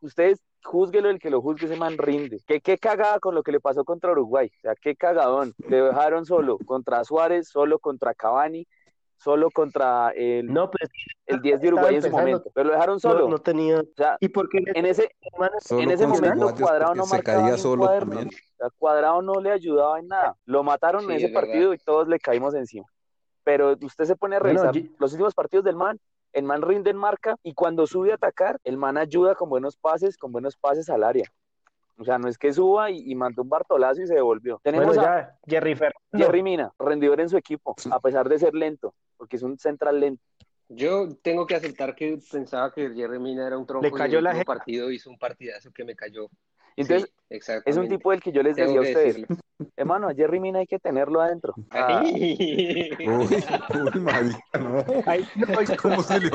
[0.01, 2.41] ustedes juzguelo el que lo juzgue, ese man rinde.
[2.45, 4.51] ¿Qué, qué cagada con lo que le pasó contra Uruguay.
[4.57, 5.53] O sea, qué cagadón.
[5.67, 8.67] Le dejaron solo contra Suárez, solo contra Cavani,
[9.21, 10.89] solo contra el, no, pues,
[11.27, 12.51] el 10 de Uruguay en su momento.
[12.53, 13.29] Pero lo dejaron solo.
[13.29, 13.79] No, tenía.
[13.79, 14.63] O sea, ¿Y por qué?
[14.73, 15.11] En ese,
[15.69, 18.21] en ese momento Cuadrado no marcaba solo cuaderno.
[18.77, 20.35] Cuadrado no le ayudaba en nada.
[20.45, 22.85] Lo mataron en ese partido y todos le caímos encima.
[23.43, 25.99] Pero usted se pone a revisar los últimos partidos del man,
[26.33, 29.77] el man rinde en marca y cuando sube a atacar, el man ayuda con buenos
[29.77, 31.25] pases, con buenos pases al área.
[31.97, 34.59] O sea, no es que suba y, mandó un bartolazo y se devolvió.
[34.63, 35.77] Tenemos a Jerry
[36.11, 39.99] Jerry Mina, rendidor en su equipo, a pesar de ser lento, porque es un central
[39.99, 40.23] lento.
[40.67, 44.25] Yo tengo que aceptar que pensaba que Jerry Mina era un tronco Le cayó y
[44.25, 46.27] el partido hizo un partidazo que me cayó.
[46.75, 49.27] Entonces, es un tipo del que yo les decía a ustedes,
[49.75, 51.53] hermano, a Jerry Mina hay que tenerlo adentro.
[51.69, 52.01] Ah.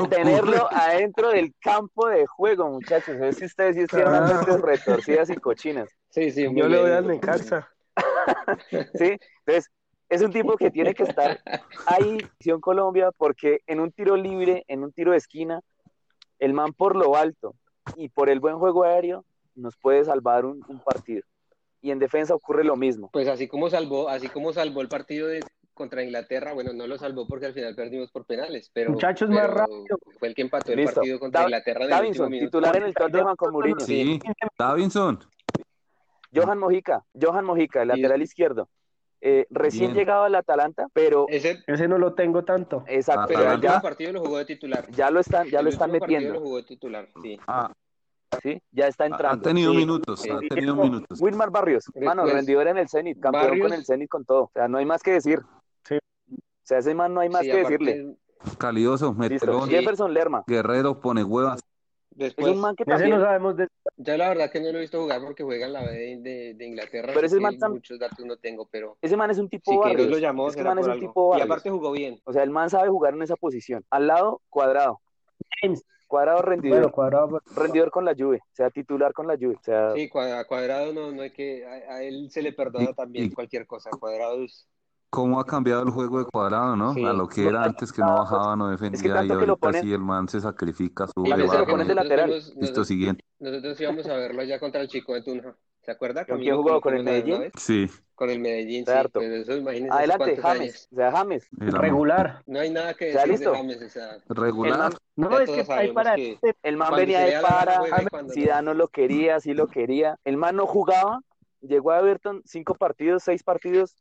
[0.09, 3.17] Tenerlo adentro del campo de juego, muchachos.
[3.17, 4.45] A ver si ustedes sí ah.
[4.63, 5.89] retorcidas y cochinas.
[6.09, 7.69] Sí, sí, yo le voy a dar casa.
[8.93, 9.69] sí, entonces,
[10.09, 11.39] es un tipo que tiene que estar
[11.85, 15.61] ahí, en Colombia, porque en un tiro libre, en un tiro de esquina,
[16.39, 17.55] el man por lo alto
[17.95, 21.23] y por el buen juego aéreo nos puede salvar un, un partido.
[21.81, 23.09] Y en defensa ocurre lo mismo.
[23.11, 25.41] Pues así como salvó, así como salvó el partido de
[25.73, 29.41] contra Inglaterra, bueno, no lo salvó porque al final perdimos por penales, pero, Muchachos, pero
[29.41, 29.97] más rápido.
[30.17, 30.95] fue el que empató el Listo.
[30.95, 33.79] partido contra Dav- Inglaterra en Davinson, titular en el Tottenham con Mourinho.
[33.81, 34.19] Sí,
[34.57, 35.19] Davinson.
[36.33, 38.69] Johan Mojica, Johan Mojica, el lateral izquierdo.
[39.19, 39.97] Eh, recién Bien.
[39.97, 42.83] llegado al Atalanta, pero Ese, Ese no lo tengo tanto.
[42.87, 44.87] exacto, pero el último ya, partido lo jugó de titular.
[44.91, 47.39] ya lo están, ya El lo están lo metiendo, jugó de titular, sí.
[47.47, 47.71] Ah,
[48.43, 48.61] ¿sí?
[48.71, 49.41] Ya está ha entrando.
[49.41, 49.77] tenido Sí.
[49.77, 50.29] minutos, sí.
[50.29, 51.19] ha tenido minutos.
[51.19, 54.43] Wilmar Barrios, mano, Después, rendidor en el Zenit, campeón Barrios- con el Zenit con todo.
[54.43, 55.41] O sea, no hay más que decir.
[55.83, 55.95] Sí.
[56.29, 58.15] O sea, ese man no hay más Sí, que aparte, decirle.
[58.59, 59.71] Calidoso, metelón, Sí.
[59.75, 61.59] Jefferson Lerma, guerrero, pone huevas.
[62.11, 63.67] es Después, un man que también, no sabemos de...
[63.97, 66.17] yo la verdad que no lo he visto jugar porque juega en la B de,
[66.17, 69.37] de- de Inglaterra, Pero ese man tam- muchos datos no tengo, pero ese man es
[69.39, 70.07] un tipo Barrios.
[70.09, 71.07] lo llamó, es que será man es un algo.
[71.07, 72.19] tipo Y aparte jugó bien.
[72.23, 73.83] O sea, el man sabe jugar en esa posición.
[73.89, 75.01] Al lado, cuadrado.
[75.61, 75.83] James.
[76.07, 76.77] Cuadrado rendidor.
[76.77, 77.41] Bueno, cuadrado.
[77.53, 78.37] rendidor con la Juve.
[78.41, 79.55] O sea, titular con la Juve.
[79.55, 83.29] O sea, Sí, Cuadrado no, no hay que, a, a él se le perdona también
[83.33, 83.89] cualquier cosa.
[83.89, 84.69] Cuadrado es,
[85.17, 86.93] ¿Cómo ha cambiado el juego de cuadrado, no?
[86.93, 87.03] Sí.
[87.03, 89.67] A lo que era antes que no bajaba, no defendía y tanto que lo ahorita
[89.67, 91.71] ponen- sí el man se sacrifica, sube, También se lo baja.
[91.71, 92.29] ponen de nosotros lateral.
[92.29, 93.25] fuimos- Listo, nosotros, siguiente.
[93.39, 95.55] nosotros íbamos a verlo allá contra el chico de Tunja.
[95.81, 96.23] ¿Se acuerda?
[96.23, 96.79] ¿Con quién jugó?
[96.81, 97.49] ¿Con el Medellín?
[97.57, 98.91] Sí, Con el Medellín, sí.
[98.91, 100.61] Eso, hace adelante, James.
[100.61, 100.87] años.
[100.91, 101.47] O sea, James.
[101.61, 102.43] era Regular.
[102.45, 103.51] No hay nada que ¿Ya decir listo?
[103.51, 103.81] de James.
[103.81, 104.93] O sea, regular.
[105.15, 106.15] No, Ya es que hay para...
[106.15, 107.81] que- El man venía de para.
[107.87, 108.29] y no.
[108.33, 110.19] Zidane no lo quería, sí lo quería.
[110.25, 111.21] El man no jugaba.
[111.61, 113.95] Llegó a Everton cinco partidos, seis partidos,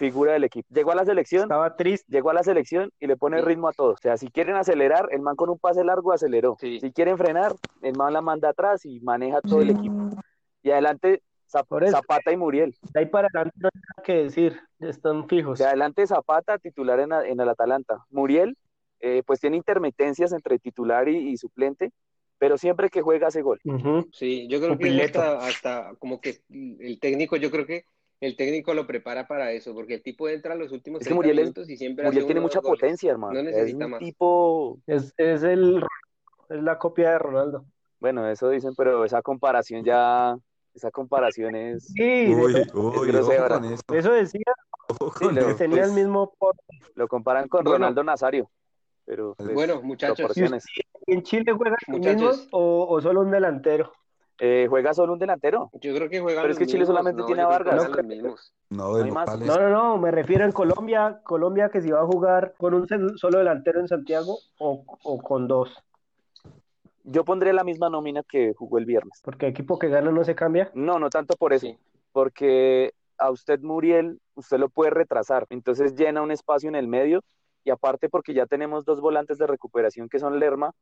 [0.00, 0.66] figura del equipo.
[0.74, 2.04] Llegó a la selección, Estaba triste.
[2.10, 3.44] llegó a la selección y le pone Sí.
[3.44, 3.94] ritmo a todos.
[4.00, 6.56] O sea, si quieren acelerar, el man con un pase largo aceleró.
[6.58, 6.80] Sí.
[6.80, 10.10] Si quieren frenar, el man la manda atrás y maneja todo el equipo.
[10.62, 11.22] Y adelante,
[11.52, 11.96] Zap- Por eso.
[11.96, 12.74] Zapata y Muriel.
[12.92, 14.60] De ahí para adelante no hay nada que decir.
[14.78, 15.58] Están fijos.
[15.58, 18.04] De adelante Zapata, titular en, el Atalanta.
[18.10, 18.56] Muriel,
[19.00, 21.90] eh, pues tiene intermitencias entre titular y, y suplente,
[22.38, 23.60] pero siempre que juega hace gol.
[24.12, 27.82] Sí, yo creo que hasta como que el técnico, yo creo que
[28.20, 31.14] el técnico lo prepara para eso, porque el tipo entra a los últimos Es que
[31.14, 32.80] 30 Muriel es- minutos y siempre Muriel hace tiene mucha goles.
[32.80, 33.32] potencia, hermano.
[33.34, 34.00] No es necesita un más.
[34.00, 35.82] tipo, Es, es el
[36.50, 37.64] es la copia de Ronaldo.
[38.00, 40.36] bueno, eso dicen, pero esa comparación ya,
[40.74, 43.46] esa comparación es, Sí, Uy, de- uy, grosera.
[43.46, 44.42] ojo con esto, eso decía,
[45.18, 45.56] Sí, lo- esto.
[45.56, 46.32] tenía el pues, mismo
[46.94, 47.78] lo comparan con Bueno.
[47.78, 48.50] Ronaldo Nazario,
[49.06, 50.36] pero pues, Bueno, muchachos.
[51.06, 52.20] ¿En Chile juegan Muchachos.
[52.20, 53.92] mismos o, o solo un delantero?
[54.42, 55.70] Eh, juega solo un delantero.
[55.74, 57.88] yo creo que juegan Pero es que Chile mismos, solamente no, tiene a Vargas.
[58.70, 58.98] No, No.
[58.98, 62.86] No, no, no, me refiero en Colombia, Colombia que si va a jugar con un
[63.18, 65.76] solo delantero en Santiago o, o con dos,
[67.04, 69.20] Yo pondré la misma nómina que jugó el viernes.
[69.22, 70.70] porque equipo que gana no se cambia.
[70.74, 71.78] No, no tanto por eso, Sí.
[72.12, 77.22] porque a usted Muriel, usted lo puede retrasar, entonces llena un espacio en el medio
[77.64, 80.72] y aparte porque ya tenemos dos volantes de recuperación que son Lerma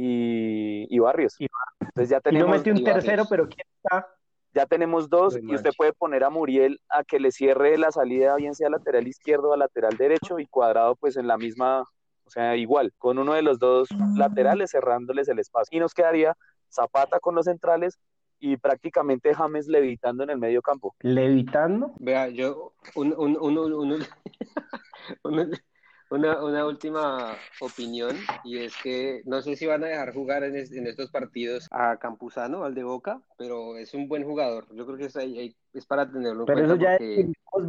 [0.00, 1.34] y, y Barrios.
[1.40, 1.46] Y
[1.80, 3.04] Entonces ya Y tenemos, mete un y Barrios.
[3.04, 4.06] tercero, pero ¿quién está?
[4.54, 8.36] ya tenemos dos y usted puede poner a Muriel a que le cierre la salida,
[8.36, 12.56] bien sea lateral izquierdo o lateral derecho y cuadrado pues en la misma, o sea,
[12.56, 13.86] igual, con uno de los dos
[14.16, 15.76] laterales cerrándoles el espacio.
[15.76, 16.34] Y nos quedaría
[16.70, 17.98] Zapata con los centrales
[18.38, 20.94] y prácticamente James levitando en el medio campo.
[21.00, 21.92] Levitando.
[21.98, 24.06] Vea, yo, un, un, un, un- un-
[25.24, 25.52] un-
[26.10, 30.56] una, una última opinión, y es que no sé si van a dejar jugar en,
[30.56, 34.66] es- en estos partidos a Campuzano, al de Boca, pero es un buen jugador.
[34.74, 36.98] Yo creo que es, ahí- es para tenerlo en Pero cuenta eso ya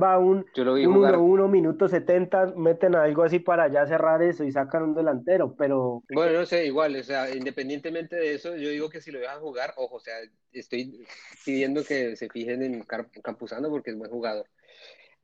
[0.01, 1.15] va un, yo lo vi un jugar.
[1.15, 6.03] 1-1, minuto 70, meten algo así para ya cerrar eso y sacan un delantero, pero
[6.09, 9.39] Bueno, no sé, igual, o sea, independientemente de eso, yo digo que si lo dejan
[9.39, 10.15] jugar, ojo, o sea,
[10.51, 11.05] estoy
[11.45, 12.83] pidiendo que se fijen en
[13.23, 14.45] Campuzano porque es buen jugador.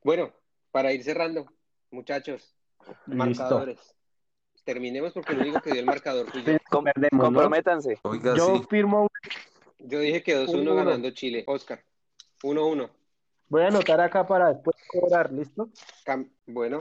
[0.02, 0.32] Bueno,
[0.70, 1.46] para ir cerrando,
[1.90, 2.54] muchachos,
[3.06, 3.44] listo.
[3.44, 3.94] marcadores.
[4.64, 6.52] Terminemos porque lo único que dio el marcador fui yo.
[6.70, 7.24] Com- Perdemos, ¿no?
[7.24, 7.98] comprométanse.
[8.02, 8.66] Oiga, Yo sí.
[8.70, 9.08] firmo,
[9.78, 10.74] Yo dije que 2-1 Uno, uno.
[10.84, 11.44] ganando Chile.
[11.46, 11.82] Oscar,
[12.42, 12.88] 1-1.
[13.48, 15.68] voy a anotar acá para después cobrar, ¿listo?
[16.06, 16.78] Cam- bueno.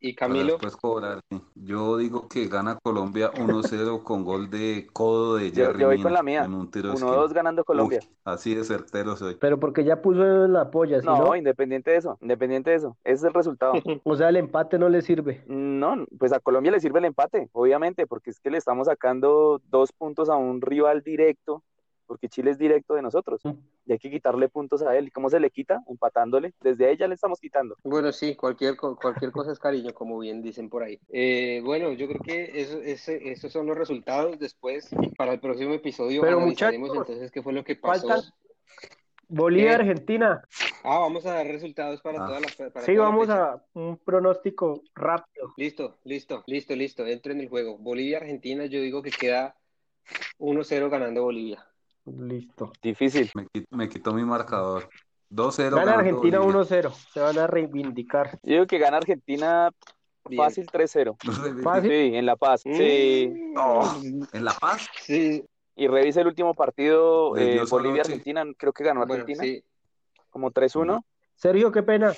[0.00, 1.20] Y Para Camilo, después cobrar.
[1.30, 1.40] sí.
[1.56, 6.00] Yo digo que gana Colombia 1-0 con gol de codo de Yo- Jerry yo voy
[6.02, 6.44] con la mía.
[6.44, 7.34] en un tiro de 1-2 esquina.
[7.34, 7.98] ganando Colombia.
[8.02, 9.36] Uy, así de certero soy.
[9.40, 11.36] Pero porque ya puso en la polla, ¿sí, No, no?
[11.36, 12.96] independiente de eso, independiente de eso.
[13.02, 13.72] Ese es el resultado.
[14.04, 15.42] O sea, el empate no le sirve.
[15.48, 19.60] No, pues a Colombia le sirve el empate, obviamente, porque es que le estamos sacando
[19.68, 21.62] dos puntos a un rival directo,
[22.08, 23.40] porque Chile es directo de nosotros.
[23.44, 23.50] Mm.
[23.86, 25.06] Y hay que quitarle puntos a él.
[25.06, 25.84] ¿Y cómo se le quita?
[25.88, 26.54] Empatándole.
[26.60, 27.76] Desde ahí ya le estamos quitando.
[27.84, 30.98] bueno, sí, cualquier, cualquier cosa es cariño, como bien dicen por ahí.
[31.10, 34.38] Eh, bueno, yo creo que eso, ese- esos son los resultados.
[34.40, 38.08] Después, para el próximo episodio, Pero, analizaremos muchachos, entonces qué fue lo que pasó.
[38.08, 38.32] faltan-
[39.30, 40.42] Bolivia, Eh, Argentina.
[40.82, 42.26] Ah, vamos a dar resultados para Ah.
[42.26, 45.52] toda la para Sí, toda vamos a un pronóstico rápido.
[45.58, 47.06] Listo, listo, listo, listo.
[47.06, 47.76] Entro en el juego.
[47.76, 49.54] Bolivia, Argentina, yo digo que queda
[50.38, 51.62] 1-0 ganando Bolivia.
[52.18, 52.72] Listo.
[52.82, 53.30] Difícil.
[53.34, 54.88] Me, qui- me quitó mi marcador.
[55.30, 56.62] 2-0 Gana Argentina Bolivia.
[56.62, 56.90] 1-0.
[57.12, 58.38] Se van a reivindicar.
[58.42, 59.70] Yo digo que gana Argentina
[60.28, 60.42] Bien.
[60.42, 61.16] fácil 3-0.
[61.62, 61.90] Fácil.
[61.90, 62.62] Sí, en La Paz.
[62.62, 63.30] Sí.
[63.34, 64.00] Mm, Oh,
[64.32, 64.88] ¿En La Paz?
[65.02, 65.44] Sí,
[65.76, 69.62] Y revisa el último partido, eh, Bolivia-Argentina, creo que ganó bueno, Argentina, sí.
[70.30, 71.04] como 3-1.
[71.36, 72.12] Sergio, qué pena.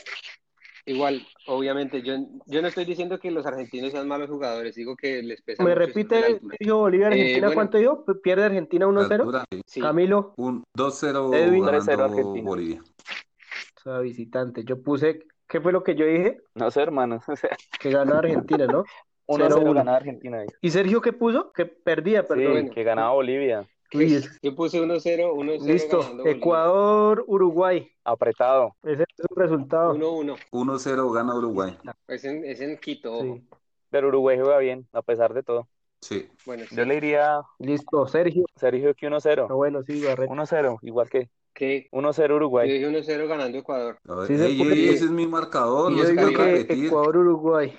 [0.87, 2.15] Igual, obviamente, yo,
[2.47, 5.71] yo no estoy diciendo que los argentinos sean malos jugadores, digo que les pesa ¿Me
[5.71, 6.41] mucho repite.
[6.59, 7.37] Sergio Bolivia Argentina?
[7.37, 7.55] Eh, bueno.
[7.55, 8.05] ¿Cuánto dijo?
[8.23, 9.13] ¿Pierde Argentina 1-0?
[9.13, 9.63] Altura, sí.
[9.67, 9.81] Sí.
[9.81, 11.65] Camilo, Un 2-0 Edwin.
[11.67, 12.49] ganando 3-0 Argentina.
[12.49, 12.81] Bolivia.
[12.83, 14.65] o sea, visitante.
[14.65, 16.39] Yo puse, ¿qué fue lo que yo dije?
[16.55, 17.21] No sé, hermano.
[17.29, 18.85] O sea, Que gana Argentina, ¿no?
[19.29, 19.75] 1-0 0-1.
[19.75, 20.39] ganaba Argentina.
[20.41, 20.47] ahí.
[20.61, 21.53] ¿Y Sergio qué puso?
[21.53, 22.71] Que perdía, Sí, perdón.
[22.71, 23.65] que ganaba Bolivia.
[23.93, 26.01] Es- Yo puse 1-0, 1-0 Listo.
[26.27, 27.91] Ecuador, Uruguay.
[28.05, 28.77] Apretado.
[28.83, 29.95] Ese es el resultado.
[29.95, 30.37] 1-1.
[30.53, 31.77] 1-0 gana Uruguay.
[32.09, 33.23] Es en, es en Quito, ojo.
[33.37, 33.49] Sí.
[33.91, 35.69] Pero Uruguay juega bien, a pesar de todo.
[36.01, 36.29] Sí.
[36.47, 36.77] Bueno, sí.
[36.77, 38.45] Yo le diría, Listo, Sergio.
[38.57, 39.49] Sergio, que Ah, 1-0.
[39.55, 40.33] bueno, sí, Barreto.
[40.33, 41.89] 1-0, igual que ¿Qué?
[41.91, 42.71] 1-0 Yo Uruguay.
[42.71, 43.99] dije 1-0 ganando Ecuador.
[44.09, 44.73] A ver, Sí se ey, puede.
[44.75, 46.87] ey, ese es mi marcador, no yo se digo puede que repetir.
[46.87, 47.79] Ecuador-Uruguay.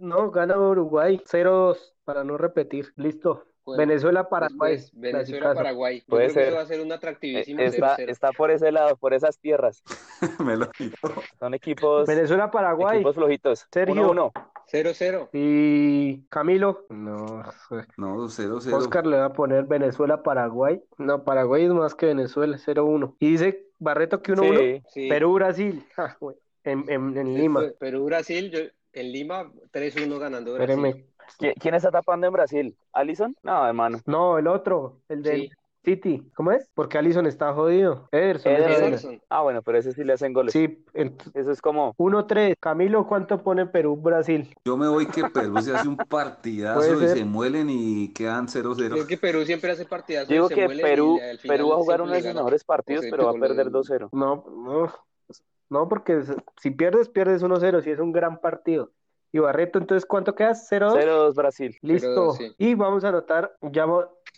[0.00, 1.20] No, gana Uruguay.
[1.24, 2.92] 0-2, para no repetir.
[2.96, 3.44] Listo.
[3.76, 4.72] Venezuela-Paraguay.
[4.76, 5.54] después, Venezuela, clasicazo.
[5.56, 5.98] Paraguay.
[6.00, 6.48] Yo Puede creo que ser.
[6.48, 8.10] eso va a ser un Eh, atractivísimo Está, 0-0.
[8.10, 9.82] está por ese lado, por esas tierras.
[10.46, 10.96] Me lo quitó.
[11.38, 12.96] Son equipos, Venezuela-Paraguay.
[12.96, 13.66] equipos flojitos.
[13.72, 13.94] Sergio.
[14.12, 14.32] 1-1.
[14.72, 15.28] 0-0.
[15.32, 16.86] Y Camilo.
[16.90, 17.42] No.
[17.96, 18.72] No, 0-0.
[18.74, 20.82] Oscar le va a poner Venezuela-Paraguay.
[20.98, 23.14] No, Paraguay es más que Venezuela, 0-1.
[23.20, 24.58] Y dice Barreto que 1-1.
[24.58, 25.08] Sí, Sí.
[25.08, 25.84] Perú-Brasil.
[25.94, 26.36] Ja, güey.
[26.64, 27.62] En, en, en Lima.
[27.78, 28.58] Perú-Brasil, yo,
[28.92, 30.70] en Lima 3-1 ganando Brasil.
[30.74, 31.06] Espéreme.
[31.38, 32.76] ¿Qui- ¿Quién está tapando en Brasil?
[32.92, 33.36] ¿Allison?
[33.42, 33.98] No, hermano.
[34.06, 35.50] No, el otro, el del Sí.
[35.84, 36.22] City.
[36.34, 36.68] ¿Cómo es?
[36.74, 38.08] Porque Allison está jodido.
[38.10, 38.50] Ederson.
[38.52, 39.22] Ederson.
[39.28, 40.52] Ah, bueno, pero ese sí le hacen goles.
[40.52, 40.84] Sí,
[41.34, 42.56] Eso es como, 1-3.
[42.58, 44.52] Camilo, ¿cuánto pone Perú-Brasil?
[44.64, 47.18] Yo me voy que Perú se hace un partidazo y ser.
[47.18, 48.90] se muelen y quedan 0-0.
[48.94, 50.28] Creo que Perú siempre hace partidazos.
[50.28, 52.34] digo se que muelen Perú, y al final Perú va a jugar uno de sus
[52.34, 54.08] mejores partidos, O sea, pero va a perder 2-0.
[54.10, 54.92] No, no.
[55.68, 56.22] No, porque
[56.60, 57.80] si pierdes, pierdes 1-0.
[57.82, 58.90] Si es un gran partido.
[59.36, 60.66] Y Barreto, entonces, ¿cuánto quedas?
[60.72, 60.94] 0-2.
[60.94, 61.76] 0-2 Brasil.
[61.82, 62.32] Listo.
[62.32, 62.54] 0-2, sí.
[62.56, 63.84] Y vamos a anotar, ya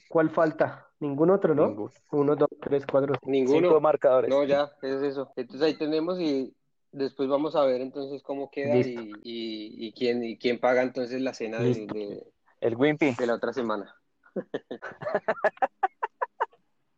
[0.09, 0.89] ¿cuál falta?
[0.99, 1.69] Ningún otro, ¿no?
[1.69, 1.93] Ninguno.
[2.11, 3.15] 1, 2, 3, 4.
[3.23, 3.69] Ninguno.
[3.69, 4.29] Cinco marcadores.
[4.29, 5.33] No, ya, es eso.
[5.37, 6.53] Entonces ahí tenemos y
[6.91, 11.21] después vamos a ver entonces cómo queda y, y, y quién, y quién paga entonces
[11.21, 12.27] la cena de,
[12.61, 13.15] El Wimpy.
[13.15, 13.95] de la otra semana.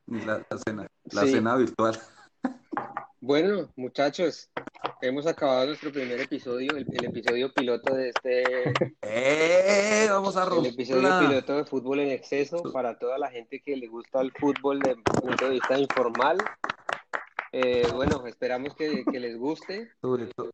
[0.07, 1.33] La, la cena, la Sí.
[1.33, 1.99] cena virtual.
[3.23, 4.51] Bueno, muchachos,
[5.03, 8.43] hemos acabado nuestro primer episodio, el, el episodio piloto de este,
[9.03, 10.07] ¡Eh!
[10.09, 13.89] Vamos a el episodio piloto de fútbol en exceso para toda la gente que le
[13.89, 16.39] gusta el fútbol desde un punto de vista informal.
[17.53, 19.91] Eh, bueno, esperamos que, que les guste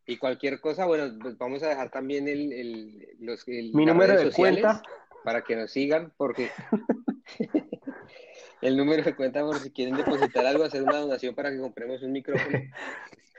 [0.05, 4.13] y cualquier cosa, bueno, pues vamos a dejar también el, el- los, el- Mi número
[4.13, 4.81] de sociales cuenta.
[5.23, 6.49] para que nos sigan, porque
[8.61, 12.01] el número de cuenta por si quieren depositar algo, hacer una donación para que compremos
[12.03, 12.59] un micrófono,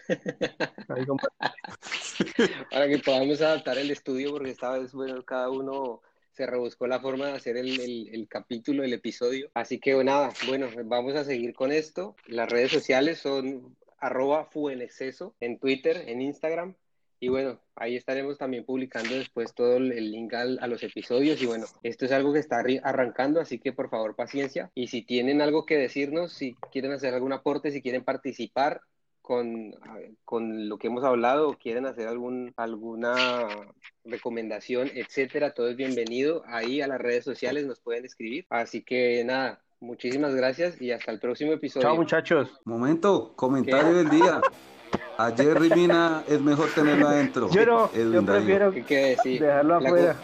[2.71, 6.01] para que podamos adaptar el estudio, porque esta vez, bueno, cada uno
[6.33, 9.51] se rebuscó la forma de hacer el, el- el capítulo, el episodio.
[9.55, 12.15] Así que nada, bueno, vamos a seguir con esto.
[12.27, 16.75] Las redes sociales son arroba fuenexceso en Twitter, en Instagram.
[17.21, 21.43] Y bueno, ahí estaremos también publicando después todo el link al- a los episodios.
[21.43, 24.71] Y bueno, esto es algo que está arrancando, así que por favor paciencia.
[24.75, 28.81] Y si tienen algo que decirnos, si quieren hacer algún aporte, si quieren participar
[29.21, 29.75] con,
[30.25, 33.25] con lo que hemos hablado o quieren hacer algún, alguna
[34.05, 36.43] recomendación, etcétera, todo es bienvenido.
[36.47, 38.47] Ahí a las redes sociales nos pueden escribir.
[38.49, 41.87] Así que nada, muchísimas gracias y hasta el próximo episodio.
[41.89, 42.59] Chao, muchachos.
[42.65, 44.41] Momento, comentario del día.
[45.19, 47.51] A Jerry Mina es mejor tenerlo adentro.
[47.51, 49.41] Yo no, Edwin yo prefiero ¿Qué quiere decir?
[49.43, 50.17] dejarlo La afuera.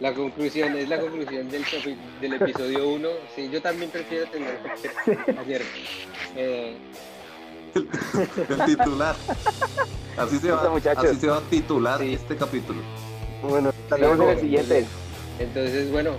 [0.00, 3.08] La conclusión, es la conclusión del, episodio 1.
[3.36, 4.58] Sí, yo también prefiero tener
[5.38, 5.62] ayer.
[6.36, 6.76] Eh,
[7.74, 9.14] El titular.
[10.16, 11.04] Así se va, muchachos.
[11.04, 12.14] así se va a titular Sí.
[12.14, 12.80] este capítulo.
[13.42, 14.24] Bueno, Sí, luego.
[14.24, 14.86] en el siguiente.
[15.38, 16.10] entonces, bueno,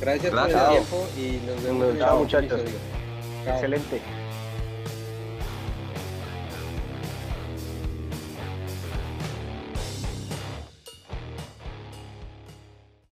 [0.00, 2.52] gracias por el tiempo y nos vemos en el muchachos.
[2.60, 2.78] episodio.
[3.44, 3.54] Chao.
[3.54, 4.00] Excelente.